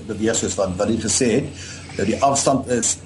beweeg 0.08 0.36
soos 0.38 0.54
wat 0.58 0.76
wat 0.78 0.92
hy 0.92 0.98
gesê 1.02 1.30
het 1.38 1.46
dat 1.96 2.06
die 2.06 2.18
afstand 2.22 2.70
is 2.70 2.98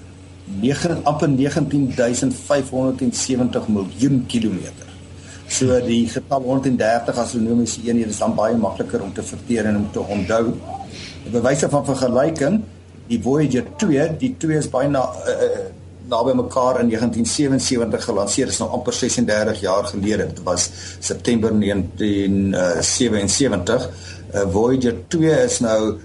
9 0.44 1.00
amper 1.08 1.28
19570 1.28 3.68
miljoen 3.68 4.24
kilometer. 4.28 4.88
So 5.48 5.80
die 5.84 6.08
getal 6.08 6.42
130 6.44 7.18
astronomiese 7.20 7.80
eenhede 7.84 8.10
is 8.12 8.18
dan 8.20 8.34
baie 8.36 8.56
makliker 8.56 9.02
om 9.02 9.12
te 9.12 9.22
verteer 9.22 9.64
en 9.70 9.76
om 9.76 9.90
te 9.92 10.00
onthou. 10.00 10.52
Bewyse 11.32 11.68
van 11.72 11.84
vergelyking, 11.84 12.62
die 13.08 13.22
Voyager 13.22 13.64
2, 13.80 14.16
die 14.20 14.36
2 14.40 14.56
is 14.60 14.68
byna 14.72 15.02
uh, 15.28 15.34
naby 16.08 16.32
mekaar 16.36 16.80
in 16.80 16.88
1977 16.88 18.04
gelanseer 18.04 18.46
is 18.52 18.58
nou 18.58 18.70
amper 18.76 18.92
36 18.92 19.60
jaar 19.60 19.84
gelede. 19.84 20.26
Dit 20.26 20.42
was 20.42 20.70
September 21.00 21.58
1977 21.58 23.74
uh, 23.74 23.80
uh, 24.34 24.40
Voyager 24.52 24.94
2 25.08 25.44
is 25.44 25.58
nou 25.64 25.98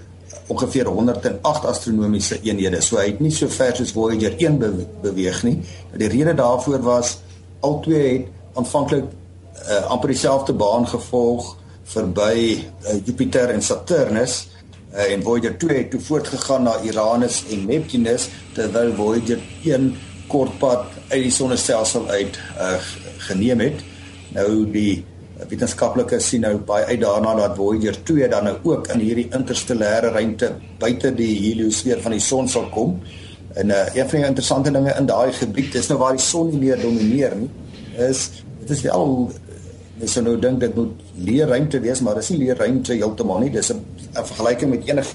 ongeveer 0.50 0.86
108 0.86 1.64
astronomiese 1.64 2.40
eenhede. 2.42 2.80
So 2.82 2.96
hy 2.98 3.06
het 3.12 3.20
nie 3.20 3.32
so 3.34 3.48
ver 3.48 3.76
soos 3.76 3.92
Voyager 3.94 4.34
1 4.38 4.58
be 4.58 4.86
beweeg 5.02 5.42
nie. 5.46 5.60
Die 5.96 6.08
rede 6.08 6.34
daarvoor 6.34 6.82
was 6.82 7.18
al 7.60 7.80
twee 7.84 8.12
het 8.12 8.26
aanvanklik 8.58 9.04
uh, 9.04 9.10
amper 9.92 10.08
dieselfde 10.08 10.52
baan 10.52 10.88
gevolg 10.88 11.56
verby 11.90 12.56
uh, 12.56 12.62
Jupiter 13.04 13.50
en 13.50 13.62
Saturnus 13.62 14.48
uh, 14.94 15.12
en 15.12 15.22
Voyager 15.22 15.58
2 15.58 15.78
het 15.78 15.90
toe 15.90 16.00
voortgegaan 16.00 16.62
na 16.62 16.78
Uranus 16.84 17.44
en 17.50 17.66
Neptunus 17.66 18.28
terwyl 18.52 18.94
Voyager 18.94 19.38
1 19.64 19.94
kortpad 20.30 20.84
uit 21.08 21.22
die 21.22 21.34
sonnestelsel 21.34 22.08
uit 22.08 22.38
uh, 22.58 22.74
geneem 23.28 23.60
het. 23.60 23.82
Nou 24.34 24.66
die 24.70 25.04
wetenskaplikes 25.48 26.28
sien 26.30 26.44
nou 26.44 26.56
baie 26.66 26.84
uit 26.84 27.00
daarna 27.02 27.34
dat 27.38 27.56
Voyager 27.56 27.96
2 28.04 28.28
dan 28.28 28.44
nou 28.50 28.56
ook 28.62 28.90
in 28.94 29.02
hierdie 29.02 29.28
interstellêre 29.36 30.12
ruimte 30.14 30.52
buite 30.78 31.14
die 31.14 31.32
heliosfeer 31.48 32.02
van 32.04 32.14
die 32.16 32.22
son 32.22 32.48
sal 32.48 32.68
kom. 32.74 32.98
En 33.58 33.72
uh, 33.74 33.86
een 33.94 34.08
van 34.08 34.18
die 34.20 34.28
interessante 34.28 34.70
dinge 34.70 34.94
in 34.94 35.08
daai 35.10 35.32
gebied 35.34 35.74
is 35.74 35.88
nou 35.90 35.98
waar 35.98 36.14
die 36.14 36.22
son 36.22 36.52
nie 36.52 36.60
meer 36.68 36.78
domineer 36.80 37.34
nie, 37.36 37.50
is 37.98 38.28
dit 38.60 38.70
is 38.70 38.84
wel 38.86 39.30
Mens 40.00 40.14
sou 40.16 40.22
nou 40.24 40.38
dink 40.40 40.62
dit 40.62 40.76
moet 40.78 41.00
leë 41.26 41.46
ruimte 41.50 41.80
wees, 41.84 42.00
maar 42.00 42.16
dis 42.16 42.30
nie 42.32 42.38
leë 42.46 42.54
ruimte 42.56 42.94
heeltemal 42.96 43.42
nie. 43.44 43.50
Dis 43.52 43.70
'n 43.70 43.82
vergelyking 44.14 44.70
met 44.70 44.88
enige 44.88 45.12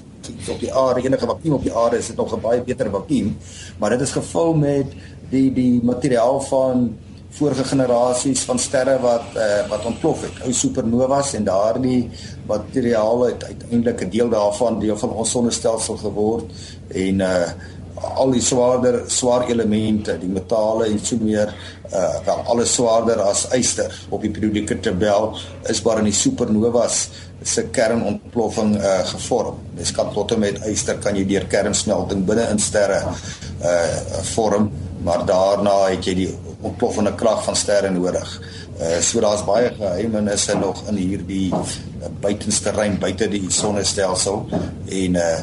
op 0.52 0.60
die 0.60 0.72
aarde, 0.72 1.02
enige 1.02 1.26
vakuum 1.26 1.54
op 1.54 1.62
die 1.62 1.74
aarde 1.74 1.98
is 1.98 2.06
dit 2.06 2.16
nog 2.16 2.32
'n 2.36 2.40
baie 2.40 2.62
beter 2.62 2.90
vakuum, 2.90 3.36
maar 3.78 3.90
dit 3.90 4.00
is 4.00 4.12
gevul 4.12 4.54
met 4.54 4.86
die 5.30 5.52
die 5.52 5.80
materiaal 5.82 6.40
van 6.40 6.96
vorige 7.30 7.64
generasies 7.64 8.42
van 8.48 8.58
sterre 8.58 8.98
wat 9.00 9.34
uh, 9.36 9.68
wat 9.68 9.84
ontplof 9.84 10.22
het, 10.22 10.36
ou 10.44 10.52
supernovas 10.52 11.34
en 11.34 11.44
daardie 11.44 12.08
materiaal 12.46 13.26
het 13.26 13.44
uiteindelik 13.44 14.00
'n 14.00 14.10
deel 14.10 14.28
daarvan 14.28 14.78
deel 14.80 14.96
van 14.96 15.10
ons 15.10 15.30
sonnestelsel 15.30 15.96
geword 15.96 16.44
en 16.88 17.20
uh 17.20 17.50
al 17.96 18.32
die 18.34 18.42
swaarder 18.44 19.02
swaar 19.10 19.46
elemente, 19.48 20.16
die 20.20 20.28
metale 20.28 20.90
en 20.90 20.98
so 21.00 21.16
meer 21.20 21.52
uh 21.86 22.18
wel 22.26 22.42
alles 22.50 22.74
swaarder 22.74 23.20
as 23.22 23.44
yster 23.54 23.92
op 24.10 24.24
die 24.24 24.32
periodieke 24.34 24.80
tabel 24.82 25.30
is 25.70 25.82
maar 25.84 26.00
in 26.02 26.08
die 26.10 26.16
supernovas 26.16 27.06
se 27.46 27.62
kernontploffing 27.72 28.74
uh 28.76 28.98
gevorm. 29.12 29.60
Mens 29.76 29.94
kan 29.94 30.12
tot 30.12 30.34
en 30.34 30.42
met 30.42 30.60
yster 30.66 30.98
kan 30.98 31.16
jy 31.16 31.24
deur 31.28 31.46
kernsmelting 31.52 32.26
binne 32.26 32.48
in 32.50 32.60
sterre 32.60 33.00
uh 33.06 34.20
vorm, 34.34 34.70
maar 35.06 35.24
daarna 35.28 35.78
het 35.86 36.04
jy 36.10 36.14
die 36.24 36.30
ontploffende 36.66 37.14
krag 37.14 37.44
van 37.46 37.56
sterre 37.56 37.90
nodig. 37.94 38.38
Uh 38.80 39.00
so 39.00 39.22
daar's 39.24 39.46
baie 39.46 39.72
geheimenisse 39.78 40.58
nog 40.58 40.82
in 40.90 40.98
hierdie 41.00 41.52
uh, 41.54 42.10
buitenste 42.20 42.74
ruim 42.76 42.98
buite 43.00 43.30
die 43.30 43.46
sonnestelsel 43.48 44.48
en 44.52 45.22
uh 45.22 45.36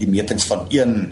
die 0.00 0.08
metings 0.08 0.46
van 0.48 0.64
een 0.72 1.10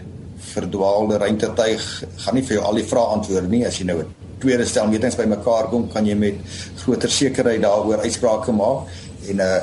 verdwaalde 0.53 1.17
ruimtetuig 1.17 2.03
gaan 2.23 2.35
nie 2.35 2.43
vir 2.43 2.57
jou 2.57 2.65
al 2.65 2.79
die 2.79 2.87
vrae 2.87 3.13
antwoord 3.15 3.49
nie. 3.49 3.65
As 3.67 3.77
jy 3.79 3.85
nou 3.85 3.99
'n 3.99 4.07
tweede 4.39 4.65
stel 4.65 4.87
metings 4.87 5.15
bymekaar 5.15 5.69
kom 5.69 5.89
kan 5.93 6.05
jy 6.05 6.15
met 6.15 6.35
groter 6.83 7.09
sekerheid 7.09 7.61
daaroor 7.61 7.99
uitsprake 7.99 8.51
maak. 8.51 8.87
En 9.29 9.39
uh 9.39 9.57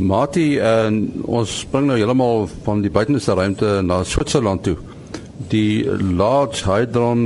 Mati, 0.01 0.57
uh, 0.57 0.89
ons 1.29 1.59
spring 1.63 1.87
nou 1.91 1.97
heeltemal 1.99 2.47
van 2.65 2.81
die 2.85 2.91
buitenste 2.93 3.35
ruimte 3.37 3.81
na 3.85 4.01
Switserland 4.05 4.65
toe. 4.65 4.77
Die 5.53 5.85
Large 6.01 6.65
Hadron 6.65 7.25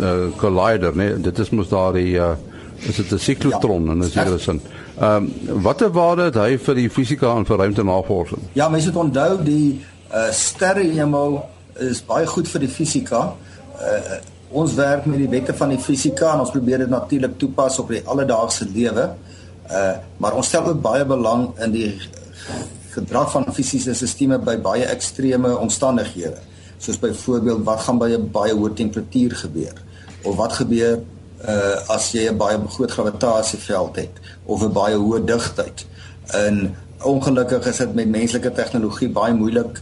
uh, 0.00 0.30
Collider, 0.40 0.96
nee, 0.96 1.14
dit 1.22 1.38
is 1.38 1.52
mos 1.54 1.70
daar 1.70 1.94
die 1.94 2.16
uh, 2.18 2.34
is 2.82 2.96
dit 2.98 3.12
'n 3.12 3.18
siklotron 3.18 3.84
ja, 3.86 3.92
en 3.92 4.02
is 4.02 4.14
hier 4.14 4.34
is 4.34 4.48
'n 4.48 4.60
Ehm 5.00 5.28
um, 5.48 5.62
watter 5.62 5.90
waarde 5.90 6.22
het 6.22 6.34
hy 6.34 6.58
vir 6.58 6.74
die 6.74 6.90
fisika 6.90 7.36
en 7.36 7.46
vir 7.46 7.56
ruimtenavorsing? 7.56 8.40
Ja, 8.52 8.68
mense 8.68 8.90
moet 8.92 9.02
onthou 9.02 9.42
die 9.42 9.80
uh, 10.14 10.30
sterrehemel 10.30 11.48
is 11.78 12.02
baie 12.04 12.26
goed 12.26 12.48
vir 12.48 12.60
die 12.60 12.68
fisika. 12.68 13.34
Uh, 13.80 14.20
ons 14.50 14.74
werk 14.74 15.06
met 15.06 15.18
die 15.18 15.28
wette 15.28 15.54
van 15.54 15.68
die 15.68 15.78
fisika 15.78 16.34
en 16.34 16.40
ons 16.40 16.50
probeer 16.50 16.78
dit 16.78 16.88
natuurlik 16.88 17.38
toepas 17.38 17.78
op 17.78 17.88
die 17.88 18.02
alledaagse 18.04 18.68
lewe. 18.74 19.02
Uh 19.02 19.31
maar 20.16 20.34
ons 20.34 20.46
stel 20.46 20.66
ook 20.66 20.80
baie 20.82 21.04
belang 21.04 21.50
in 21.58 21.72
die 21.72 22.00
gedrag 22.92 23.30
van 23.32 23.46
fisiese 23.52 23.94
stelsels 23.94 24.44
by 24.44 24.56
baie 24.60 24.84
ekstreme 24.84 25.54
omstandighede. 25.58 26.38
Soos 26.82 26.98
byvoorbeeld 26.98 27.64
wat 27.64 27.80
gaan 27.80 27.98
by 27.98 28.10
'n 28.10 28.30
baie 28.30 28.54
hoë 28.54 28.74
temperatuur 28.74 29.36
gebeur 29.44 29.76
of 30.22 30.36
wat 30.36 30.52
gebeur 30.52 31.00
uh 31.48 31.94
as 31.94 32.12
jy 32.12 32.28
'n 32.28 32.36
baie 32.36 32.58
groot 32.68 32.90
gravitasieveld 32.90 33.96
het 33.96 34.14
of 34.44 34.62
'n 34.62 34.72
baie 34.72 34.96
hoë 34.96 35.24
digtheid. 35.24 35.86
En 36.26 36.76
ongelukkig 37.02 37.66
is 37.66 37.76
dit 37.76 37.94
met 37.94 38.08
menslike 38.08 38.52
tegnologie 38.52 39.08
baie 39.08 39.34
moeilik 39.34 39.80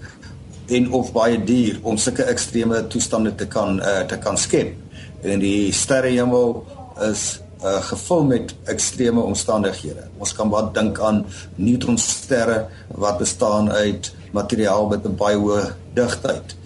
en 0.66 0.92
of 0.92 1.12
baie 1.12 1.44
duur 1.44 1.78
om 1.82 1.96
sulke 1.96 2.22
ekstreme 2.22 2.86
toestande 2.86 3.34
te 3.34 3.46
kan 3.46 3.78
uh 3.78 4.00
te 4.00 4.18
kan 4.18 4.38
skep. 4.38 4.74
En 5.22 5.38
die 5.38 5.72
sterrehemel 5.72 6.64
is 7.10 7.40
uh, 7.64 7.82
gevul 7.82 8.24
met 8.24 8.54
ekstreme 8.64 9.20
omstandighede. 9.20 10.08
Ons 10.18 10.32
kan 10.36 10.48
wat 10.52 10.74
dink 10.74 11.00
aan 11.00 11.24
neutronsterre 11.54 12.66
wat 12.88 13.18
bestaan 13.18 13.70
uit 13.70 14.12
materiaal 14.32 14.88
met 14.88 15.04
'n 15.04 15.16
baie 15.16 15.36
hoë 15.36 15.74
digtheid. 15.94 16.56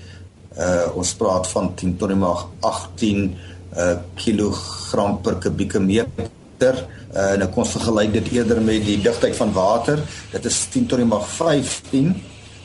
Uh 0.58 0.86
ons 0.94 1.14
praat 1.14 1.48
van 1.48 1.74
10 1.74 1.96
tot 1.96 2.08
die 2.08 2.16
mag 2.16 2.48
18 2.60 3.36
uh 3.76 3.96
kilogram 4.14 5.20
per 5.20 5.34
kubieke 5.34 5.80
meter. 5.80 6.86
Uh 7.14 7.42
ek 7.42 7.50
kon 7.52 7.66
vergelyk 7.66 8.12
dit 8.12 8.30
eerder 8.32 8.60
met 8.62 8.84
die 8.84 9.00
digtheid 9.02 9.36
van 9.36 9.52
water. 9.52 9.98
Dit 10.30 10.44
is 10.44 10.66
10 10.70 10.86
tot 10.86 10.98
die 10.98 11.06
mag 11.06 11.26
15 11.28 12.14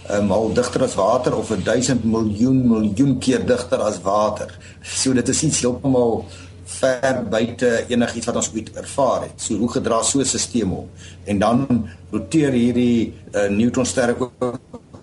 'n 0.09 0.25
mal 0.25 0.53
digter 0.53 0.83
as 0.83 0.95
water 0.95 1.35
of 1.37 1.51
'n 1.51 1.63
1000 1.63 2.03
miljoen 2.03 2.67
miljoen 2.67 3.17
keer 3.17 3.45
digter 3.45 3.79
as 3.79 4.01
water. 4.01 4.57
So 4.81 5.13
dit 5.13 5.27
is 5.29 5.43
iets 5.43 5.61
heeltemal 5.61 6.25
ver 6.69 7.23
buite 7.29 7.69
enigiets 7.89 8.29
wat 8.29 8.39
ons 8.41 8.51
ooit 8.53 8.69
ervaar 8.77 9.25
het. 9.27 9.41
So 9.41 9.57
hoe 9.57 9.71
gedra 9.71 10.01
so 10.03 10.19
'n 10.19 10.25
stelsel 10.25 10.71
om? 10.71 10.89
En 11.23 11.39
dan 11.39 11.89
roteer 12.11 12.51
hierdie 12.51 13.13
uh, 13.31 13.49
neutronsterre 13.49 14.15
ook 14.19 14.59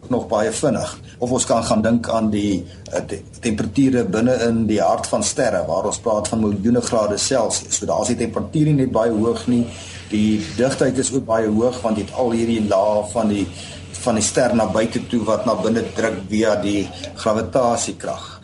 nog 0.09 0.27
baie 0.29 0.53
vinnig. 0.53 0.99
Of 1.19 1.31
ons 1.31 1.45
kan 1.47 1.65
gaan 1.65 1.83
dink 1.83 2.09
aan 2.09 2.31
die 2.31 2.65
uh, 2.93 3.01
te 3.01 3.21
temperature 3.41 4.05
binne 4.05 4.35
in 4.49 4.67
die 4.67 4.81
hart 4.81 5.07
van 5.07 5.23
sterre 5.23 5.65
waar 5.67 5.85
ons 5.85 5.99
praat 5.99 6.29
van 6.29 6.41
miljoene 6.41 6.81
grade 6.81 7.17
Celsius. 7.17 7.77
So 7.77 7.87
daar 7.87 8.03
is 8.03 8.15
die 8.15 8.17
temperatuur 8.17 8.73
nie 8.73 8.89
baie 8.89 9.11
hoog 9.11 9.47
nie. 9.47 9.67
Die 10.11 10.45
digtheid 10.57 10.99
is 10.99 11.13
ook 11.13 11.25
baie 11.25 11.49
hoog 11.49 11.81
want 11.81 11.97
dit 11.97 12.13
al 12.13 12.31
hierdie 12.31 12.63
laag 12.69 13.11
van 13.11 13.29
die 13.29 13.47
van 14.07 14.15
die 14.15 14.23
ster 14.23 14.55
na 14.55 14.67
buite 14.71 15.07
toe 15.07 15.25
wat 15.25 15.47
na 15.47 15.55
binne 15.55 15.83
druk 15.95 16.21
via 16.31 16.55
die 16.63 16.89
gravitasiekrag 17.15 18.36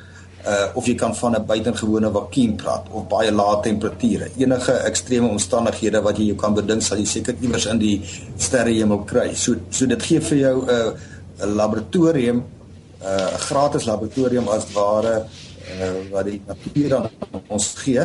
uh 0.46 0.74
of 0.74 0.86
jy 0.86 0.94
kan 0.98 1.14
van 1.14 1.36
'n 1.36 1.46
buitengewone 1.46 2.10
vakuum 2.10 2.56
praat 2.56 2.84
of 2.90 3.06
baie 3.08 3.30
lae 3.32 3.60
temperature. 3.62 4.30
Enige 4.36 4.72
ekstreme 4.72 5.28
omstandighede 5.28 6.02
wat 6.02 6.18
jy 6.18 6.24
jou 6.24 6.36
kan 6.36 6.54
bedink 6.54 6.82
sal 6.82 6.98
jy 6.98 7.04
seker 7.04 7.34
iewers 7.40 7.66
in 7.66 7.78
die 7.78 8.02
sterrehemel 8.36 9.04
kry. 9.04 9.34
So 9.34 9.54
so 9.70 9.86
dit 9.86 10.02
gee 10.02 10.20
vir 10.20 10.38
jou 10.38 10.56
'n 10.66 10.68
uh, 10.68 11.46
'n 11.46 11.54
laboratorium, 11.54 12.36
'n 12.36 13.06
uh, 13.06 13.38
gratis 13.38 13.84
laboratorium 13.84 14.48
as 14.48 14.66
ware 14.72 15.26
uh 15.80 16.10
wat 16.10 16.24
die 16.24 16.42
natuur 16.46 16.96
aan 16.96 17.10
ons 17.48 17.74
gee. 17.76 18.00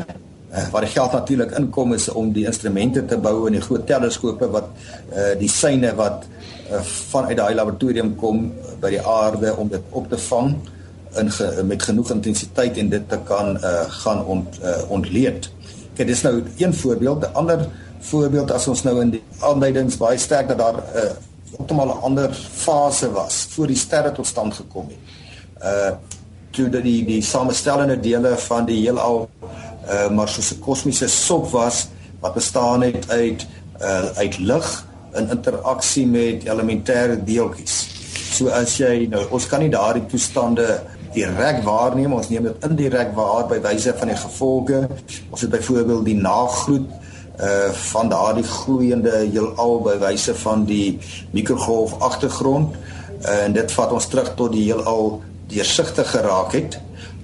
Uh, 0.54 0.70
waar 0.72 0.82
die 0.82 0.94
geld 0.94 1.12
natuurlik 1.12 1.52
inkom 1.52 1.94
is 1.94 2.10
om 2.10 2.32
die 2.32 2.46
instrumente 2.46 3.06
te 3.06 3.18
bou 3.18 3.48
en 3.48 3.54
die 3.54 3.62
groot 3.62 3.88
teleskope 3.88 4.50
wat 4.50 4.70
uh 5.16 5.34
die 5.40 5.50
syne 5.50 5.96
wat 5.96 6.26
uh, 6.72 6.82
vanuit 6.82 7.38
daai 7.38 7.56
laboratorium 7.56 8.16
kom 8.16 8.54
by 8.80 8.90
die 8.90 9.02
aarde 9.02 9.56
om 9.56 9.68
dit 9.68 9.82
op 9.92 10.10
te 10.10 10.18
vang. 10.18 10.50
Uh 10.54 10.77
in 11.16 11.32
ge, 11.32 11.64
met 11.64 11.84
genoeg 11.84 12.12
intensiteit 12.12 12.78
en 12.78 12.90
dit 12.90 13.10
te 13.10 13.20
kan 13.24 13.58
uh, 13.58 13.82
gaan 13.88 14.26
ont, 14.26 14.60
uh, 14.64 14.90
ontleed. 14.90 15.52
Kyk, 15.94 16.08
dis 16.08 16.22
nou 16.22 16.44
een 16.58 16.74
voorbeeld. 16.74 17.22
'n 17.22 17.34
Ander 17.34 17.68
voorbeeld 18.00 18.52
as 18.52 18.68
ons 18.68 18.84
nou 18.84 19.02
in 19.02 19.10
die 19.10 19.24
aanduidings 19.40 19.98
baie 19.98 20.18
sterk 20.18 20.48
dat 20.48 20.58
daar 20.58 20.74
'n 20.74 20.98
uh, 20.98 21.12
optimale 21.52 21.92
ander 21.92 22.34
fase 22.34 23.12
was 23.12 23.48
voor 23.50 23.68
die 23.68 23.76
sterre 23.76 24.12
tot 24.12 24.28
stand 24.28 24.54
gekom 24.54 24.88
het. 24.88 24.98
Uh 25.64 25.96
toe 26.52 26.70
dat 26.70 26.84
die 26.84 27.06
die 27.06 27.22
samestellende 27.22 28.00
dele 28.00 28.38
van 28.38 28.66
die 28.66 28.80
heelal 28.82 29.30
uh 29.90 30.10
maar 30.10 30.30
soos 30.30 30.52
'n 30.54 30.60
kosmiese 30.60 31.08
sop 31.08 31.50
was 31.52 31.88
wat 32.20 32.34
bestaan 32.34 32.82
het 32.82 33.10
uit 33.10 33.48
uh 33.82 34.10
uit 34.16 34.38
lig 34.38 34.86
in 35.14 35.30
interaksie 35.30 36.08
met 36.08 36.44
elementêre 36.46 37.24
deeltjies. 37.24 37.88
So 38.32 38.50
as 38.50 38.78
jy 38.78 39.08
nou 39.10 39.26
ons 39.30 39.48
kan 39.48 39.60
nie 39.60 39.70
daardie 39.70 40.06
toestande 40.06 40.82
direk 41.18 41.64
waarneem, 41.66 42.14
ons 42.14 42.30
neem 42.30 42.50
dit 42.50 42.66
indirek 42.70 43.14
waar 43.18 43.48
by 43.50 43.60
wyse 43.66 43.94
van 43.98 44.12
die 44.12 44.20
gevolge. 44.22 44.82
Ons 45.32 45.46
het 45.46 45.54
byvoorbeeld 45.54 46.06
die 46.06 46.20
nagroet 46.22 46.88
uh 47.38 47.70
van 47.92 48.10
daardie 48.10 48.46
gloeiende 48.50 49.14
heelal 49.20 49.76
by 49.86 49.98
wyse 50.02 50.34
van 50.42 50.64
die 50.66 50.98
mikrogolf 51.38 51.94
agtergrond 52.02 52.74
uh, 52.74 53.44
en 53.44 53.54
dit 53.54 53.72
vat 53.78 53.94
ons 53.94 54.08
terug 54.10 54.32
tot 54.40 54.56
die 54.56 54.64
heelal 54.66 55.20
deursigtig 55.52 56.10
geraak 56.16 56.56
het. 56.58 56.80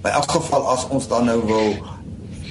By 0.05 0.13
elk 0.13 0.35
geval 0.35 0.67
as 0.75 0.85
ons 0.93 1.09
dan 1.09 1.25
nou 1.31 1.39
wil 1.49 1.73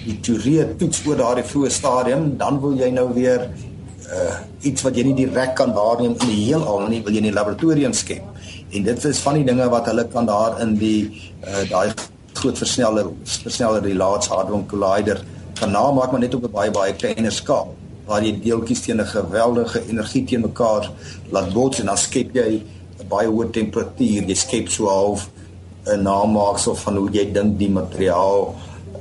die 0.02 0.18
teorie 0.26 0.66
toets 0.81 1.05
oor 1.07 1.20
daardie 1.20 1.46
vroeë 1.46 1.70
stadium, 1.70 2.33
dan 2.40 2.59
wil 2.64 2.74
jy 2.78 2.90
nou 2.90 3.12
weer 3.14 3.46
uh 4.12 4.33
iets 4.62 4.83
wat 4.87 4.98
jy 4.98 5.07
nie 5.07 5.16
direk 5.22 5.57
kan 5.59 5.72
waarneem 5.74 6.18
in 6.18 6.28
die 6.35 6.44
heelal 6.48 6.88
nie, 6.90 7.00
wil 7.02 7.14
jy 7.14 7.22
in 7.22 7.31
die 7.31 7.38
laboratorium 7.38 7.94
skep. 7.94 8.31
En 8.72 8.82
dit 8.82 9.04
is 9.04 9.18
van 9.18 9.35
die 9.35 9.44
dinge 9.44 9.68
wat 9.68 9.87
hulle 9.87 10.06
kan 10.08 10.26
daar 10.26 10.61
in 10.64 10.74
die 10.80 11.11
uh 11.44 11.68
daai 11.70 11.92
groot 12.32 12.58
versneller 12.58 13.11
versneller 13.24 13.82
die 13.85 13.94
Large 13.94 14.32
Hadron 14.32 14.66
Collider 14.66 15.20
kan 15.58 15.70
namaak 15.70 16.11
maar 16.11 16.20
net 16.20 16.35
op 16.35 16.44
'n 16.44 16.50
baie 16.50 16.70
baie 16.70 16.94
kleiner 16.94 17.32
skaal 17.32 17.74
waar 18.06 18.24
jy 18.24 18.32
deeltjies 18.44 18.80
teen 18.80 19.00
'n 19.00 19.06
geweldige 19.06 19.82
energie 19.88 20.24
teen 20.24 20.40
mekaar 20.40 20.90
laat 21.30 21.52
bots 21.52 21.80
en 21.80 21.87
dan 21.87 21.98
skep 21.98 22.35
jy 22.35 22.62
'n 23.00 23.08
baie 23.08 23.28
hoë 23.28 23.50
temperatuur. 23.50 24.22
Jy 24.28 24.35
skep 24.35 24.68
so 24.68 24.88
half 24.88 25.28
'n 25.87 26.02
namaaksel 26.02 26.74
van 26.74 26.96
hoe 26.96 27.11
jy 27.11 27.32
dink 27.32 27.58
die 27.58 27.70
materiaal 27.70 28.54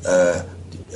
uh, 0.05 0.39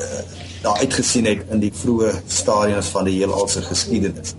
uh 0.04 0.22
daar 0.66 0.78
uitgesien 0.82 1.26
het 1.26 1.46
in 1.54 1.60
die 1.60 1.72
vroeë 1.74 2.12
stadiums 2.28 2.88
van 2.88 3.06
die 3.06 3.20
heelal 3.20 3.48
se 3.48 3.62
geskiedenis. 3.62 4.34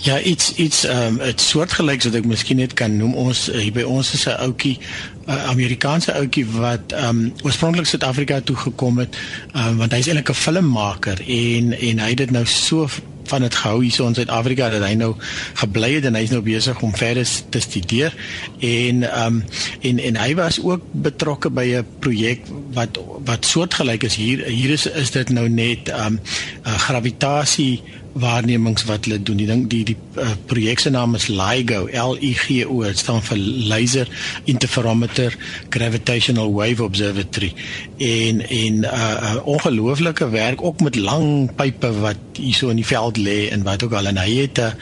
Ja, 0.00 0.20
iets 0.20 0.54
iets 0.54 0.84
ehm 0.84 1.20
um, 1.20 1.28
'n 1.28 1.32
soortgelyks 1.36 2.04
wat 2.04 2.14
ek 2.14 2.24
miskien 2.24 2.56
net 2.56 2.72
kan 2.72 2.96
noem. 2.96 3.14
Ons 3.14 3.48
uh, 3.48 3.58
hier 3.60 3.72
by 3.72 3.82
ons 3.82 4.12
is 4.12 4.24
'n 4.24 4.40
ouetjie, 4.46 4.78
'n 5.26 5.30
uh, 5.30 5.48
Amerikaanse 5.48 6.14
ouetjie 6.14 6.46
wat 6.46 6.92
ehm 6.92 7.08
um, 7.08 7.32
oorspronklik 7.42 7.86
Suid-Afrika 7.86 8.40
toe 8.40 8.56
gekom 8.56 8.98
het, 8.98 9.16
ehm 9.52 9.68
um, 9.68 9.76
want 9.76 9.92
hy's 9.92 10.06
eintlik 10.06 10.30
'n 10.30 10.34
filmmaker 10.34 11.20
en 11.26 11.72
en 11.78 11.98
hy 11.98 12.08
het 12.08 12.16
dit 12.16 12.30
nou 12.30 12.46
so 12.46 12.88
van 13.30 13.40
dit 13.40 13.54
gehou 13.54 13.82
hier 13.82 13.92
so 13.92 14.06
in 14.06 14.14
Suid-Afrika 14.14 14.70
dat 14.70 14.82
hy 14.82 14.94
nou 14.94 15.14
gebly 15.54 15.92
het 15.94 16.08
en 16.08 16.18
hy's 16.18 16.32
nou 16.34 16.42
besig 16.42 16.80
om 16.80 16.96
verder 16.96 17.28
te 17.50 17.60
studeer 17.60 18.16
en 18.58 19.04
ehm 19.04 19.26
um, 19.26 19.44
en 19.80 19.98
en 19.98 20.16
hy 20.16 20.34
was 20.34 20.62
ook 20.62 20.82
betrokke 20.92 21.50
by 21.50 21.66
'n 21.76 21.86
projek 21.98 22.48
wat 22.72 22.98
wat 23.24 23.46
soortgelyk 23.46 24.02
is 24.02 24.14
hier 24.14 24.44
hier 24.44 24.70
is 24.70 24.86
is 24.86 25.10
dit 25.10 25.28
nou 25.28 25.48
net 25.48 25.88
ehm 25.88 26.06
um, 26.06 26.20
uh, 26.66 26.78
gravitasie 26.88 27.82
waarnemings 28.12 28.84
wat 28.84 29.04
hulle 29.04 29.22
doen. 29.22 29.36
Die 29.36 29.46
ding 29.46 29.68
die 29.70 29.84
die 29.84 29.96
uh, 30.18 30.32
projek 30.46 30.78
se 30.78 30.90
naam 30.90 31.14
is 31.14 31.28
LIGO, 31.28 31.86
L 31.86 32.16
I 32.22 32.32
G 32.34 32.64
O, 32.66 32.82
dit 32.82 32.98
staan 32.98 33.22
vir 33.22 33.38
Laser 33.70 34.08
Interferometer 34.44 35.36
Gravitational 35.68 36.52
Wave 36.52 36.82
Observatory. 36.82 37.52
En 37.98 38.40
en 38.48 38.80
'n 38.80 38.84
uh, 38.84 39.16
uh, 39.22 39.46
ongelooflike 39.46 40.30
werk 40.30 40.62
ook 40.62 40.80
met 40.80 40.96
lang 40.96 41.54
pype 41.54 41.92
wat 42.00 42.18
hierso 42.40 42.68
in 42.68 42.76
die 42.76 42.86
veld 42.86 43.16
lê 43.16 43.48
en 43.50 43.62
wat 43.62 43.82
ook 43.84 43.92
al 43.92 44.06
en 44.06 44.18
hy 44.18 44.34
het 44.34 44.58
'n 44.58 44.72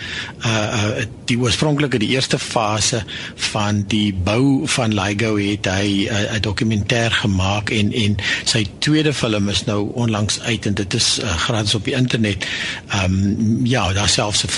uh, 0.47 0.99
uh, 0.99 1.05
die 1.25 1.39
oorspronklike 1.39 1.99
die 1.99 2.09
eerste 2.09 2.39
fase 2.39 3.03
van 3.35 3.85
die 3.87 4.15
bou 4.15 4.67
van 4.67 4.95
LIGO 4.95 5.37
het 5.37 5.67
hy 5.67 6.09
'n 6.09 6.35
uh, 6.35 6.41
dokumentêr 6.41 7.11
gemaak 7.11 7.71
en 7.71 7.93
en 7.93 8.17
sy 8.45 8.67
tweede 8.79 9.13
film 9.13 9.49
is 9.49 9.65
nou 9.65 9.91
onlangs 9.93 10.41
uit 10.41 10.67
en 10.67 10.75
dit 10.75 10.95
is 10.95 11.19
uh, 11.19 11.37
gratis 11.37 11.75
op 11.75 11.85
die 11.85 11.95
internet. 11.95 12.47
Um, 12.95 13.18
ja, 13.65 13.93
daar 13.93 14.09
selfs 14.09 14.45
'n 14.45 14.49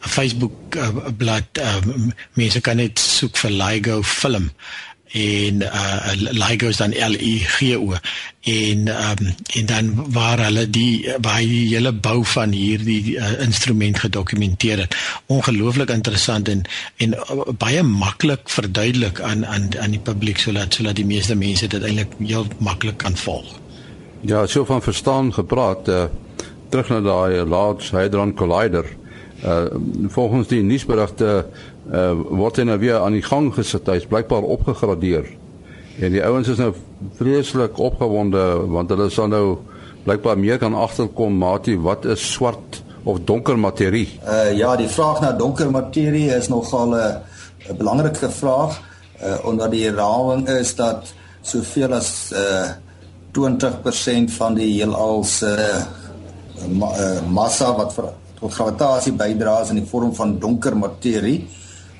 Facebook 0.00 0.76
uh, 0.76 0.88
blad 1.16 1.58
uh, 1.58 1.76
mense 2.32 2.60
kan 2.60 2.76
net 2.76 2.98
soek 2.98 3.36
vir 3.36 3.50
LIGO 3.50 4.02
film 4.02 4.50
en 5.12 5.62
uh 5.62 6.12
LIGO 6.14 6.68
is 6.72 6.76
dan 6.80 6.94
L 6.96 7.14
I 7.20 7.38
G 7.44 7.74
O 7.76 7.92
en 8.40 8.88
um 8.88 9.34
en 9.54 9.66
dan 9.66 10.12
waar 10.12 10.40
hulle 10.40 10.70
die 10.70 11.04
waar 11.20 11.40
die 11.40 11.68
hele 11.68 11.92
bou 11.92 12.24
van 12.24 12.52
hierdie 12.56 13.18
uh, 13.18 13.40
instrument 13.44 13.98
gedokumenteer 13.98 14.78
het. 14.78 14.96
Ongelooflik 15.26 15.90
interessant 15.90 16.48
en 16.48 16.64
en 16.96 17.12
uh, 17.12 17.44
baie 17.58 17.82
maklik 17.82 18.48
verduidelik 18.48 19.20
aan 19.20 19.46
aan 19.46 19.68
aan 19.78 19.90
die 19.90 20.00
publiek 20.00 20.38
sodat 20.38 20.74
sodat 20.74 20.96
die 20.96 21.06
meeste 21.06 21.36
mense 21.36 21.66
dit 21.66 21.82
eintlik 21.82 22.16
heel 22.18 22.46
maklik 22.58 22.96
kan 22.96 23.16
volg. 23.16 23.60
Ja, 24.20 24.46
so 24.46 24.64
van 24.64 24.82
verstaan 24.82 25.32
gepraat 25.32 25.88
uh 25.88 26.04
terug 26.72 26.88
na 26.88 27.00
daai 27.04 27.44
Large 27.44 27.92
Hadron 27.96 28.34
Collider. 28.34 28.86
Uh 29.44 29.66
volgens 30.14 30.48
die 30.48 30.62
nuusberigte 30.62 31.44
uh 31.92 32.12
word 32.14 32.60
hy 32.60 32.66
nou 32.68 32.78
weer 32.80 33.00
aan 33.02 33.16
die 33.18 33.24
gang 33.26 33.50
gesit. 33.54 33.88
Hy's 33.90 34.08
blykbaar 34.08 34.46
opgegradeer. 34.56 35.28
En 36.00 36.14
die 36.14 36.22
ouens 36.24 36.48
is 36.48 36.60
nou 36.62 36.72
vreeslik 37.18 37.78
opgewonde 37.78 38.42
want 38.72 38.92
hulle 38.94 39.10
sal 39.12 39.28
nou 39.32 39.58
blykbaar 40.06 40.38
meer 40.38 40.60
kan 40.62 40.74
agterkom 40.74 41.36
maatie 41.38 41.76
wat 41.78 42.06
is 42.08 42.24
swart 42.32 42.80
of 43.04 43.20
donker 43.28 43.58
materie. 43.58 44.08
Uh 44.22 44.52
ja, 44.56 44.76
die 44.78 44.88
vraag 44.88 45.20
na 45.20 45.32
donker 45.36 45.70
materie 45.70 46.30
is 46.34 46.48
nogal 46.48 46.94
'n 46.94 47.20
'n 47.68 47.76
belangrike 47.76 48.30
vraag 48.30 48.80
uh 49.22 49.38
omdat 49.44 49.70
die 49.70 49.90
raming 49.90 50.48
is 50.48 50.74
dat 50.74 51.12
soveel 51.42 51.92
as 51.92 52.32
uh 52.32 52.70
20% 53.32 54.32
van 54.36 54.54
die 54.54 54.68
heelal 54.74 55.24
se 55.24 55.48
uh, 55.48 56.01
ma, 56.68 56.92
uh, 56.96 57.20
massa 57.28 57.72
wat 57.76 57.94
vir 57.96 58.12
tot 58.42 58.54
gravitasie 58.56 59.14
bydra 59.14 59.60
in 59.70 59.80
die 59.82 59.88
vorm 59.88 60.14
van 60.14 60.38
donker 60.42 60.76
materie. 60.76 61.42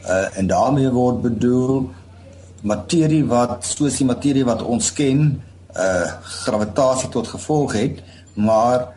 Uh 0.03 0.39
en 0.39 0.49
daarmee 0.51 0.91
word 0.91 1.23
bedoel 1.23 1.91
materie 2.67 3.23
wat 3.27 3.63
soos 3.67 4.01
die 4.01 4.07
materie 4.07 4.45
wat 4.45 4.63
ons 4.63 4.91
ken, 4.93 5.29
uh 5.77 6.09
gravitasie 6.43 7.11
tot 7.15 7.31
gevolg 7.31 7.77
het, 7.79 8.03
maar 8.35 8.89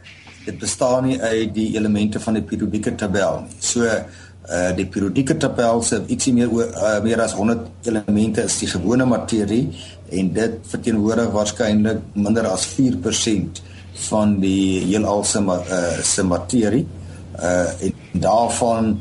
dit 0.46 0.58
bestaan 0.62 1.06
nie 1.10 1.20
uit 1.22 1.54
die 1.54 1.72
elemente 1.78 2.20
van 2.20 2.38
die 2.40 2.46
periodieke 2.46 2.96
tabel 2.96 3.44
nie. 3.46 3.60
So 3.60 3.86
uh 3.86 4.72
die 4.78 4.86
periodieke 4.86 5.38
tabel 5.38 5.84
se 5.84 6.02
ietsie 6.08 6.34
meer 6.34 6.50
uh, 6.50 6.98
meer 7.06 7.22
as 7.22 7.38
100 7.38 7.88
elemente 7.90 8.46
is 8.50 8.58
die 8.62 8.70
gewone 8.74 9.06
materie 9.06 9.70
en 10.10 10.34
dit 10.34 10.60
verteenwoordig 10.74 11.32
waarskynlik 11.34 12.02
minder 12.14 12.50
as 12.50 12.66
4% 12.74 13.62
van 14.10 14.40
die 14.40 14.86
heelal 14.86 15.24
se 15.24 15.40
uh, 15.40 15.60
se 16.04 16.24
materie 16.24 16.86
uh 17.36 17.68
en 17.84 17.94
daarvan 18.12 19.00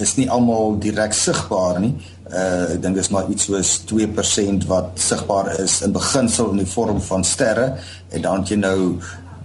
is 0.00 0.14
nie 0.16 0.30
almal 0.30 0.78
direk 0.78 1.12
sigbaar 1.12 1.80
nie. 1.80 1.92
Uh 2.30 2.74
ek 2.74 2.80
dink 2.82 2.96
dis 2.98 3.10
maar 3.14 3.28
iets 3.30 3.48
soos 3.48 3.74
2% 3.90 4.66
wat 4.70 4.96
sigbaar 5.00 5.52
is 5.60 5.80
in 5.86 5.92
beginsel 5.92 6.50
in 6.54 6.64
die 6.64 6.70
vorm 6.70 7.00
van 7.00 7.24
sterre 7.24 7.74
en 8.10 8.24
dan 8.24 8.46
jy 8.48 8.58
nou 8.58 8.78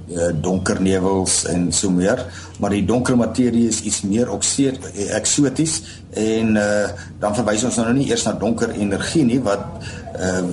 uh, 0.09 0.29
donker 0.41 0.81
nevels 0.81 1.43
en 1.51 1.69
so 1.75 1.91
meer, 1.93 2.23
maar 2.59 2.73
die 2.73 2.85
donker 2.85 3.17
materie 3.17 3.67
is 3.69 3.81
iets 3.81 4.01
meer 4.07 4.31
eksoties 5.19 5.81
en 6.17 6.55
uh 6.57 6.87
dan 7.19 7.35
verwys 7.35 7.67
ons 7.67 7.77
nou 7.83 7.93
nie 7.93 8.09
eers 8.09 8.25
na 8.25 8.33
donker 8.39 8.73
energie 8.73 9.25
nie 9.27 9.41
wat 9.43 9.65
uh 10.15 10.43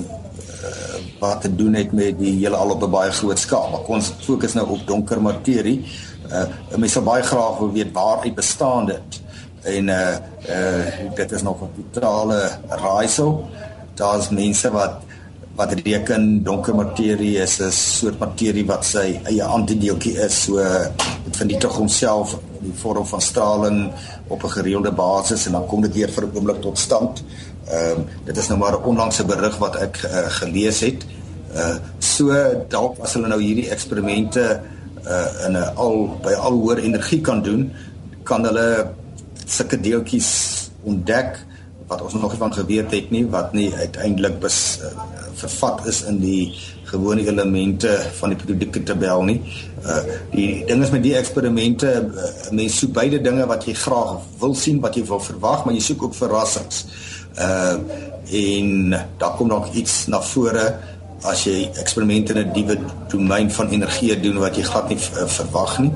wat 1.19 1.41
te 1.41 1.55
doen 1.55 1.75
het 1.75 1.93
met 1.93 2.19
die 2.19 2.33
hele 2.39 2.57
al 2.57 2.71
op 2.71 2.83
'n 2.83 2.91
baie 2.91 3.11
groot 3.11 3.39
skaal. 3.39 3.71
Maar 3.71 3.81
ons 3.81 4.13
fokus 4.21 4.53
nou 4.53 4.69
op 4.69 4.87
donker 4.87 5.23
materie. 5.23 5.85
Uh 6.33 6.45
mense 6.77 6.93
sal 6.93 7.03
baie 7.03 7.23
graag 7.23 7.59
wil 7.59 7.73
weet 7.73 7.93
waar 7.93 8.23
hy 8.23 8.33
bestaan 8.33 8.87
dit. 8.87 9.23
En 9.63 9.89
uh 9.89 10.17
uh 10.49 11.15
dit 11.15 11.33
is 11.33 11.43
nog 11.43 11.63
'n 11.63 11.71
totale 11.91 12.59
raaisel. 12.69 13.49
Daar's 13.95 14.29
mense 14.29 14.71
wat 14.71 15.07
wat 15.57 15.73
reken 15.73 16.43
donker 16.45 16.75
materie 16.75 17.39
is 17.39 17.59
'n 17.61 17.71
soort 17.71 18.19
materie 18.19 18.67
wat 18.67 18.85
sy 18.85 19.21
eie 19.25 19.45
antideeltjie 19.45 20.19
is. 20.19 20.43
So 20.43 20.57
dit 21.25 21.37
vernietig 21.37 21.73
homself 21.73 22.37
in 22.61 22.71
die 22.71 22.79
vorm 22.81 23.07
van 23.07 23.21
straling 23.21 23.93
op 24.29 24.43
'n 24.43 24.49
gereelde 24.49 24.93
basis 24.93 25.47
en 25.47 25.53
dan 25.53 25.67
kom 25.67 25.81
dit 25.81 25.95
weer 25.95 26.11
vir 26.11 26.25
'n 26.25 26.37
oomblik 26.37 26.61
tot 26.61 26.79
stand. 26.79 27.23
Ehm 27.67 28.01
uh, 28.01 28.25
dit 28.25 28.37
is 28.37 28.49
nou 28.49 28.59
maar 28.59 28.79
'n 28.79 28.85
onlangse 28.85 29.25
berig 29.25 29.59
wat 29.59 29.77
ek 29.77 30.03
uh, 30.05 30.31
gelees 30.39 30.81
het. 30.81 31.07
Uh 31.55 31.75
so 31.99 32.31
dalk 32.69 32.99
as 33.03 33.15
hulle 33.15 33.27
nou 33.27 33.41
hierdie 33.43 33.71
eksperimente 33.71 34.61
uh 35.03 35.47
in 35.47 35.57
'n 35.57 35.75
al 35.75 36.19
by 36.23 36.33
al 36.33 36.53
hoër 36.53 36.79
energie 36.79 37.21
kan 37.21 37.43
doen, 37.43 37.73
kan 38.23 38.45
hulle 38.45 38.91
sulke 39.47 39.81
deeltjies 39.81 40.31
ontdek 40.83 41.43
wat 41.87 42.03
ons 42.03 42.15
nog 42.15 42.31
nie 42.31 42.39
van 42.39 42.55
geweet 42.55 42.91
het 42.91 43.11
nie 43.11 43.27
wat 43.27 43.53
nie 43.53 43.75
uiteindelik 43.75 44.41
bes 44.41 44.79
uh, 44.83 44.87
vervat 45.35 45.87
is 45.87 46.03
in 46.03 46.21
die 46.21 46.55
gewone 46.85 47.27
elemente 47.27 47.99
van 48.19 48.29
die 48.29 48.39
periodieke 48.39 48.83
tabel 48.83 49.23
nie. 49.23 49.41
Uh 49.83 50.03
die 50.31 50.65
ding 50.67 50.83
is 50.83 50.91
met 50.91 51.03
die 51.03 51.17
eksperimente, 51.17 51.91
uh, 52.15 52.51
mense 52.51 52.77
soek 52.77 52.93
beide 52.93 53.21
dinge 53.21 53.47
wat 53.47 53.65
jy 53.65 53.75
graag 53.75 54.23
wil 54.39 54.55
sien, 54.55 54.81
wat 54.81 54.95
jy 54.95 55.05
wil 55.05 55.21
verwag, 55.21 55.65
maar 55.65 55.75
jy 55.75 55.81
soek 55.81 56.03
ook 56.03 56.15
verrassings. 56.15 56.85
Uh 56.85 57.16
en 57.37 58.95
daar 59.19 59.35
kom 59.37 59.49
nog 59.49 59.73
iets 59.75 60.07
na 60.07 60.23
vore 60.23 60.67
as 61.25 61.45
jy 61.47 61.71
eksperimente 61.81 62.35
in 62.35 62.47
'n 62.47 62.53
diewe 62.53 62.79
domein 63.09 63.51
van 63.51 63.69
energie 63.69 64.21
doen 64.21 64.39
wat 64.39 64.57
jy 64.57 64.63
glad 64.63 64.89
nie 64.89 64.99
uh, 64.99 65.27
verwag 65.27 65.79
nie. 65.79 65.93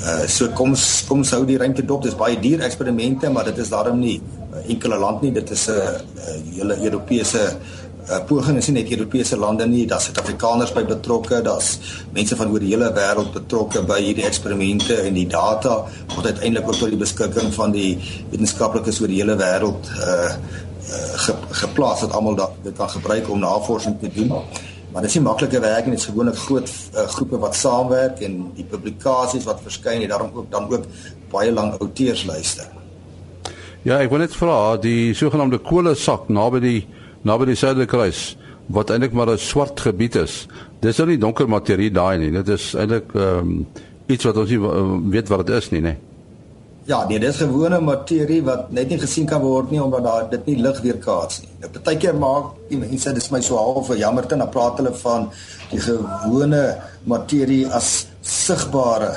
Uh 0.00 0.26
so 0.26 0.48
kom 0.48 0.74
kom 1.08 1.18
ons 1.18 1.30
hou 1.30 1.44
die 1.44 1.58
ruimte 1.58 1.84
dop. 1.84 2.02
Dis 2.02 2.16
baie 2.16 2.38
duur 2.40 2.60
eksperimente, 2.60 3.30
maar 3.30 3.44
dit 3.44 3.58
is 3.58 3.68
daarom 3.68 3.98
nie 3.98 4.20
uh, 4.20 4.68
enkele 4.68 4.98
land 4.98 5.22
nie. 5.22 5.32
Dit 5.32 5.50
is 5.50 5.68
'n 5.68 5.72
uh, 5.72 5.84
uh, 5.84 6.56
hele 6.56 6.76
Europese 6.84 7.56
uh, 8.10 8.20
poging 8.26 8.58
is 8.58 8.68
nie 8.68 8.82
net 8.82 8.90
Europese 8.90 9.36
lande 9.36 9.66
nie, 9.66 9.86
daar's 9.86 10.04
Suid-Afrikaners 10.04 10.72
by 10.72 10.84
betrokke, 10.84 11.42
daar's 11.42 11.78
mense 12.12 12.36
van 12.36 12.50
oor 12.50 12.60
die 12.60 12.72
hele 12.72 12.92
wêreld 12.92 13.32
betrokke 13.32 13.82
by 13.82 14.00
hierdie 14.00 14.26
eksperimente 14.26 14.96
en 15.06 15.14
die 15.14 15.26
data 15.26 15.84
word 16.14 16.26
uiteindelik 16.26 16.68
ook 16.68 16.80
tot 16.80 16.90
die 16.90 17.04
beskikking 17.04 17.54
van 17.54 17.70
die 17.72 17.98
wetenskaplikes 18.30 19.00
oor 19.00 19.08
die 19.08 19.22
hele 19.22 19.36
wêreld 19.36 19.94
uh 20.06 20.34
ge, 21.24 21.34
geplaas 21.62 22.00
dat 22.00 22.12
almal 22.12 22.36
dit 22.62 22.76
kan 22.76 22.90
gebruik 22.90 23.30
om 23.30 23.38
navorsing 23.38 23.96
te 24.00 24.10
doen. 24.12 24.32
Maar 24.92 25.02
dit 25.02 25.10
is 25.10 25.16
nie 25.16 25.24
maklike 25.24 25.60
werk 25.62 25.86
nie, 25.86 25.94
dit 25.94 26.02
is 26.02 26.10
gewoonlik 26.10 26.36
groot 26.36 26.70
uh, 26.70 27.06
groepe 27.14 27.38
wat 27.38 27.54
saamwerk 27.54 28.20
en 28.26 28.40
die 28.56 28.66
publikasies 28.66 29.46
wat 29.46 29.62
verskyn 29.62 30.02
het 30.02 30.10
daarom 30.10 30.30
ook 30.34 30.50
dan 30.50 30.66
ook 30.72 30.88
baie 31.30 31.52
lang 31.52 31.76
outeurslyste. 31.78 32.66
Ja, 33.86 34.00
ek 34.00 34.10
wil 34.10 34.24
net 34.24 34.34
vra 34.36 34.76
die 34.82 35.14
sogenaamde 35.16 35.60
kolle 35.64 35.94
sak 35.94 36.28
naby 36.28 36.60
die 36.60 36.80
naby 37.22 37.52
die 37.52 37.58
Suiderkruis 37.60 38.34
wat 38.70 38.90
eintlik 38.90 39.14
maar 39.14 39.30
'n 39.30 39.38
swart 39.38 39.80
gebied 39.80 40.16
is. 40.16 40.46
Dis 40.80 40.98
nou 40.98 41.08
nie 41.08 41.18
donker 41.18 41.48
materie 41.48 41.90
daai 41.90 42.18
nie. 42.18 42.30
Dit 42.30 42.48
is 42.48 42.74
eintlik 42.74 43.14
ehm 43.14 43.38
um, 43.38 43.66
iets 44.06 44.24
wat 44.24 44.36
ons 44.36 44.50
nie 44.50 44.58
uh, 44.58 44.98
weet 45.10 45.28
wat 45.28 45.46
dit 45.46 45.56
is 45.56 45.70
nie, 45.70 45.80
nee. 45.80 45.96
Ja, 46.88 47.04
nee, 47.06 47.18
dis 47.20 47.36
gewone 47.36 47.80
materie 47.84 48.40
wat 48.42 48.70
net 48.72 48.88
nie 48.88 48.98
gesien 48.98 49.26
kan 49.28 49.42
word 49.44 49.68
nie 49.70 49.82
omdat 49.82 50.04
daar 50.04 50.28
dit 50.30 50.46
nie 50.48 50.56
lig 50.64 50.78
weerkaats 50.80 51.42
nie. 51.42 51.50
Nou 51.60 51.68
partykeer 51.74 52.16
maak 52.16 52.54
die 52.70 52.78
mense 52.80 53.12
dis 53.12 53.28
my 53.30 53.40
so 53.44 53.58
half 53.60 53.90
jammerte 54.00 54.34
en 54.36 54.44
dan 54.46 54.52
praat 54.54 54.80
hulle 54.80 54.92
van 55.02 55.26
die 55.70 55.80
gewone 55.84 56.62
materie 57.10 57.66
as 57.68 57.90
sigbare 58.24 59.10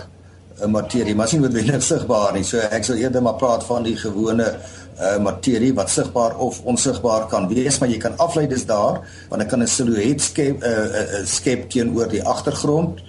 uh, 0.60 0.68
materie, 0.68 1.16
maar 1.16 1.32
sien 1.32 1.44
wat 1.46 1.56
binne 1.56 1.80
sigbaar 1.82 2.36
nie. 2.36 2.44
So 2.44 2.60
ek 2.60 2.84
sal 2.84 3.00
eerder 3.00 3.24
maar 3.24 3.40
praat 3.40 3.64
van 3.70 3.88
die 3.88 3.96
gewone 4.02 4.50
uh, 4.52 5.16
materie 5.24 5.72
wat 5.78 5.94
sigbaar 5.94 6.36
of 6.44 6.60
onsigbaar 6.68 7.30
kan 7.32 7.48
wees, 7.48 7.80
maar 7.80 7.90
jy 7.90 8.02
kan 8.04 8.20
aflei 8.28 8.44
dis 8.52 8.68
daar 8.68 9.00
want 9.32 9.42
ek 9.42 9.54
kan 9.56 9.64
'n 9.64 9.72
silhouet 9.72 10.22
skep 10.22 10.60
'n 10.60 10.68
uh, 10.68 10.84
uh, 10.84 11.08
uh, 11.22 11.26
skep 11.26 11.70
teenoor 11.72 12.12
die 12.12 12.24
agtergrond. 12.36 13.00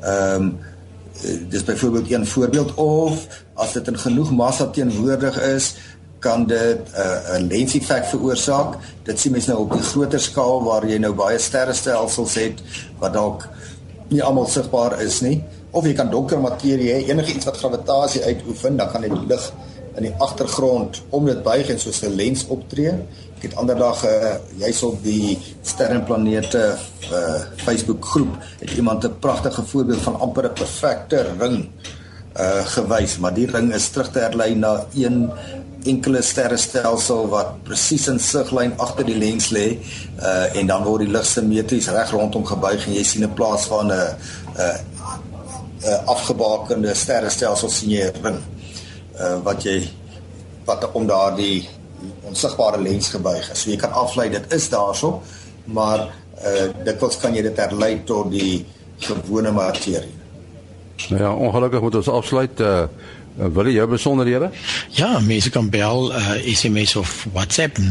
Ehm 0.00 0.42
um, 0.42 0.58
dis 1.48 1.64
byvoorbeeld 1.64 2.10
een 2.10 2.26
voorbeeld 2.26 2.74
of 2.74 3.26
as 3.54 3.72
dit 3.72 3.86
in 3.86 3.98
genoeg 3.98 4.30
massa 4.30 4.66
teenwoordig 4.66 5.40
is 5.40 5.74
kan 6.18 6.46
dit 6.46 6.78
'n 6.78 7.34
uh, 7.34 7.38
'n 7.38 7.46
lens 7.46 7.74
effek 7.74 8.04
veroorsaak. 8.04 8.76
Dit 9.02 9.20
sien 9.20 9.32
mense 9.32 9.50
nou 9.50 9.60
op 9.60 9.72
die 9.72 9.82
groter 9.82 10.20
skaal 10.20 10.62
waar 10.62 10.86
jy 10.86 10.98
nou 10.98 11.14
baie 11.14 11.38
sterrestelsels 11.38 12.34
het 12.34 12.62
wat 12.98 13.12
dalk 13.12 13.48
nie 14.08 14.22
almal 14.22 14.46
sigbaar 14.46 15.00
is 15.00 15.20
nie. 15.20 15.44
Of 15.70 15.84
jy 15.84 15.92
kan 15.92 16.10
donker 16.10 16.40
materie 16.40 16.92
hê, 16.92 17.08
enige 17.08 17.34
iets 17.34 17.44
wat 17.44 17.56
gravitasie 17.56 18.24
uitoefen, 18.24 18.76
dan 18.76 18.90
kan 18.90 19.00
dit 19.00 19.12
lig 19.28 19.52
in 19.98 20.08
die 20.08 20.14
agtergrond 20.22 21.02
om 21.14 21.26
dit 21.28 21.42
buig 21.42 21.68
en 21.72 21.80
soos 21.80 22.02
'n 22.02 22.14
lens 22.14 22.46
optree. 22.46 22.92
Ek 23.38 23.42
het 23.50 23.56
ander 23.56 23.76
dag 23.78 24.04
uh, 24.04 24.34
jy's 24.58 24.82
op 24.82 25.02
die 25.02 25.38
sterrenplanete 25.62 26.64
uh, 27.12 27.40
Facebook 27.56 28.04
groep 28.04 28.34
het 28.58 28.70
iemand 28.70 29.04
'n 29.04 29.18
pragtige 29.18 29.62
voorbeeld 29.62 30.02
van 30.02 30.20
amper 30.20 30.44
'n 30.44 30.52
perfekte 30.52 31.26
ring 31.38 31.68
uh 32.38 32.66
gewys, 32.66 33.18
maar 33.18 33.34
die 33.34 33.46
ring 33.46 33.74
is 33.74 33.88
terug 33.88 34.10
te 34.12 34.18
herlei 34.18 34.54
na 34.54 34.86
een 34.94 35.30
enkele 35.84 36.22
sterrestelsel 36.22 37.28
wat 37.28 37.62
presies 37.62 38.06
in 38.08 38.18
siglyn 38.18 38.74
agter 38.78 39.06
die 39.06 39.18
lens 39.18 39.50
lê 39.50 39.78
uh 40.22 40.56
en 40.58 40.66
dan 40.66 40.84
word 40.84 41.06
die 41.06 41.12
lig 41.12 41.26
simmetries 41.26 41.88
reg 41.88 42.10
rondom 42.10 42.44
gebuig 42.46 42.86
en 42.86 42.94
jy 42.94 43.02
sien 43.02 43.24
'n 43.24 43.34
plaas 43.34 43.66
van 43.66 43.86
'n 43.86 43.92
'n 43.92 44.78
'n 45.82 46.06
afgebakende 46.06 46.94
sterrestelsel 46.94 47.70
sien 47.70 47.90
jy 47.90 48.06
'n 48.06 48.22
ring 48.22 48.40
uh 49.20 49.36
wat 49.44 49.62
jy 49.66 49.82
wat 50.68 50.92
om 50.92 51.06
daardie 51.06 51.68
onsigbare 52.28 52.82
lens 52.82 53.08
gebuig 53.08 53.50
is. 53.52 53.62
So 53.62 53.70
jy 53.70 53.76
kan 53.80 53.92
aflei 53.92 54.30
dit 54.30 54.52
is 54.54 54.68
daarso, 54.72 55.22
maar 55.64 55.98
uh 56.44 56.66
dikwels 56.84 57.18
kan 57.18 57.34
jy 57.34 57.42
dit 57.48 57.56
herlei 57.58 58.02
tot 58.06 58.30
die 58.30 58.66
gewone 58.98 59.52
materie. 59.52 60.16
Nou 61.08 61.22
ja, 61.22 61.34
ongelukkig 61.34 61.80
moet 61.80 61.94
ons 62.02 62.08
afsluit 62.08 62.60
uh 62.60 62.82
wil 63.38 63.70
jy 63.70 63.76
jou 63.76 63.86
besonderhede? 63.86 64.50
Ja, 64.98 65.20
mense 65.22 65.50
kan 65.54 65.70
bel 65.70 66.10
uh 66.10 66.42
SMS 66.42 66.96
of 66.98 67.26
WhatsApp 67.32 67.78
0724579208. 67.78 67.86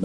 0836257154. 0.00 0.04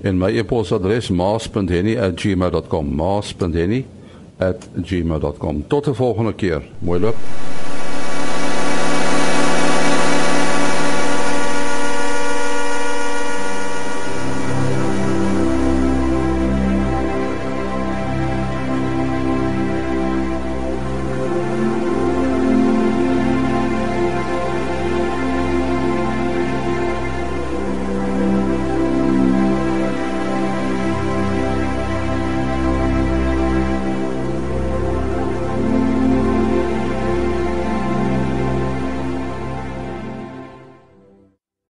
En 0.00 0.18
my 0.18 0.36
e-posadres 0.36 1.08
maas.henny@gmail.com. 1.08 2.94
maas.henny@gmail.com. 2.94 5.64
Tot 5.66 5.84
die 5.84 5.94
volgende 5.94 6.34
keer. 6.34 6.62
Mooi 6.78 7.00
loop. 7.00 7.16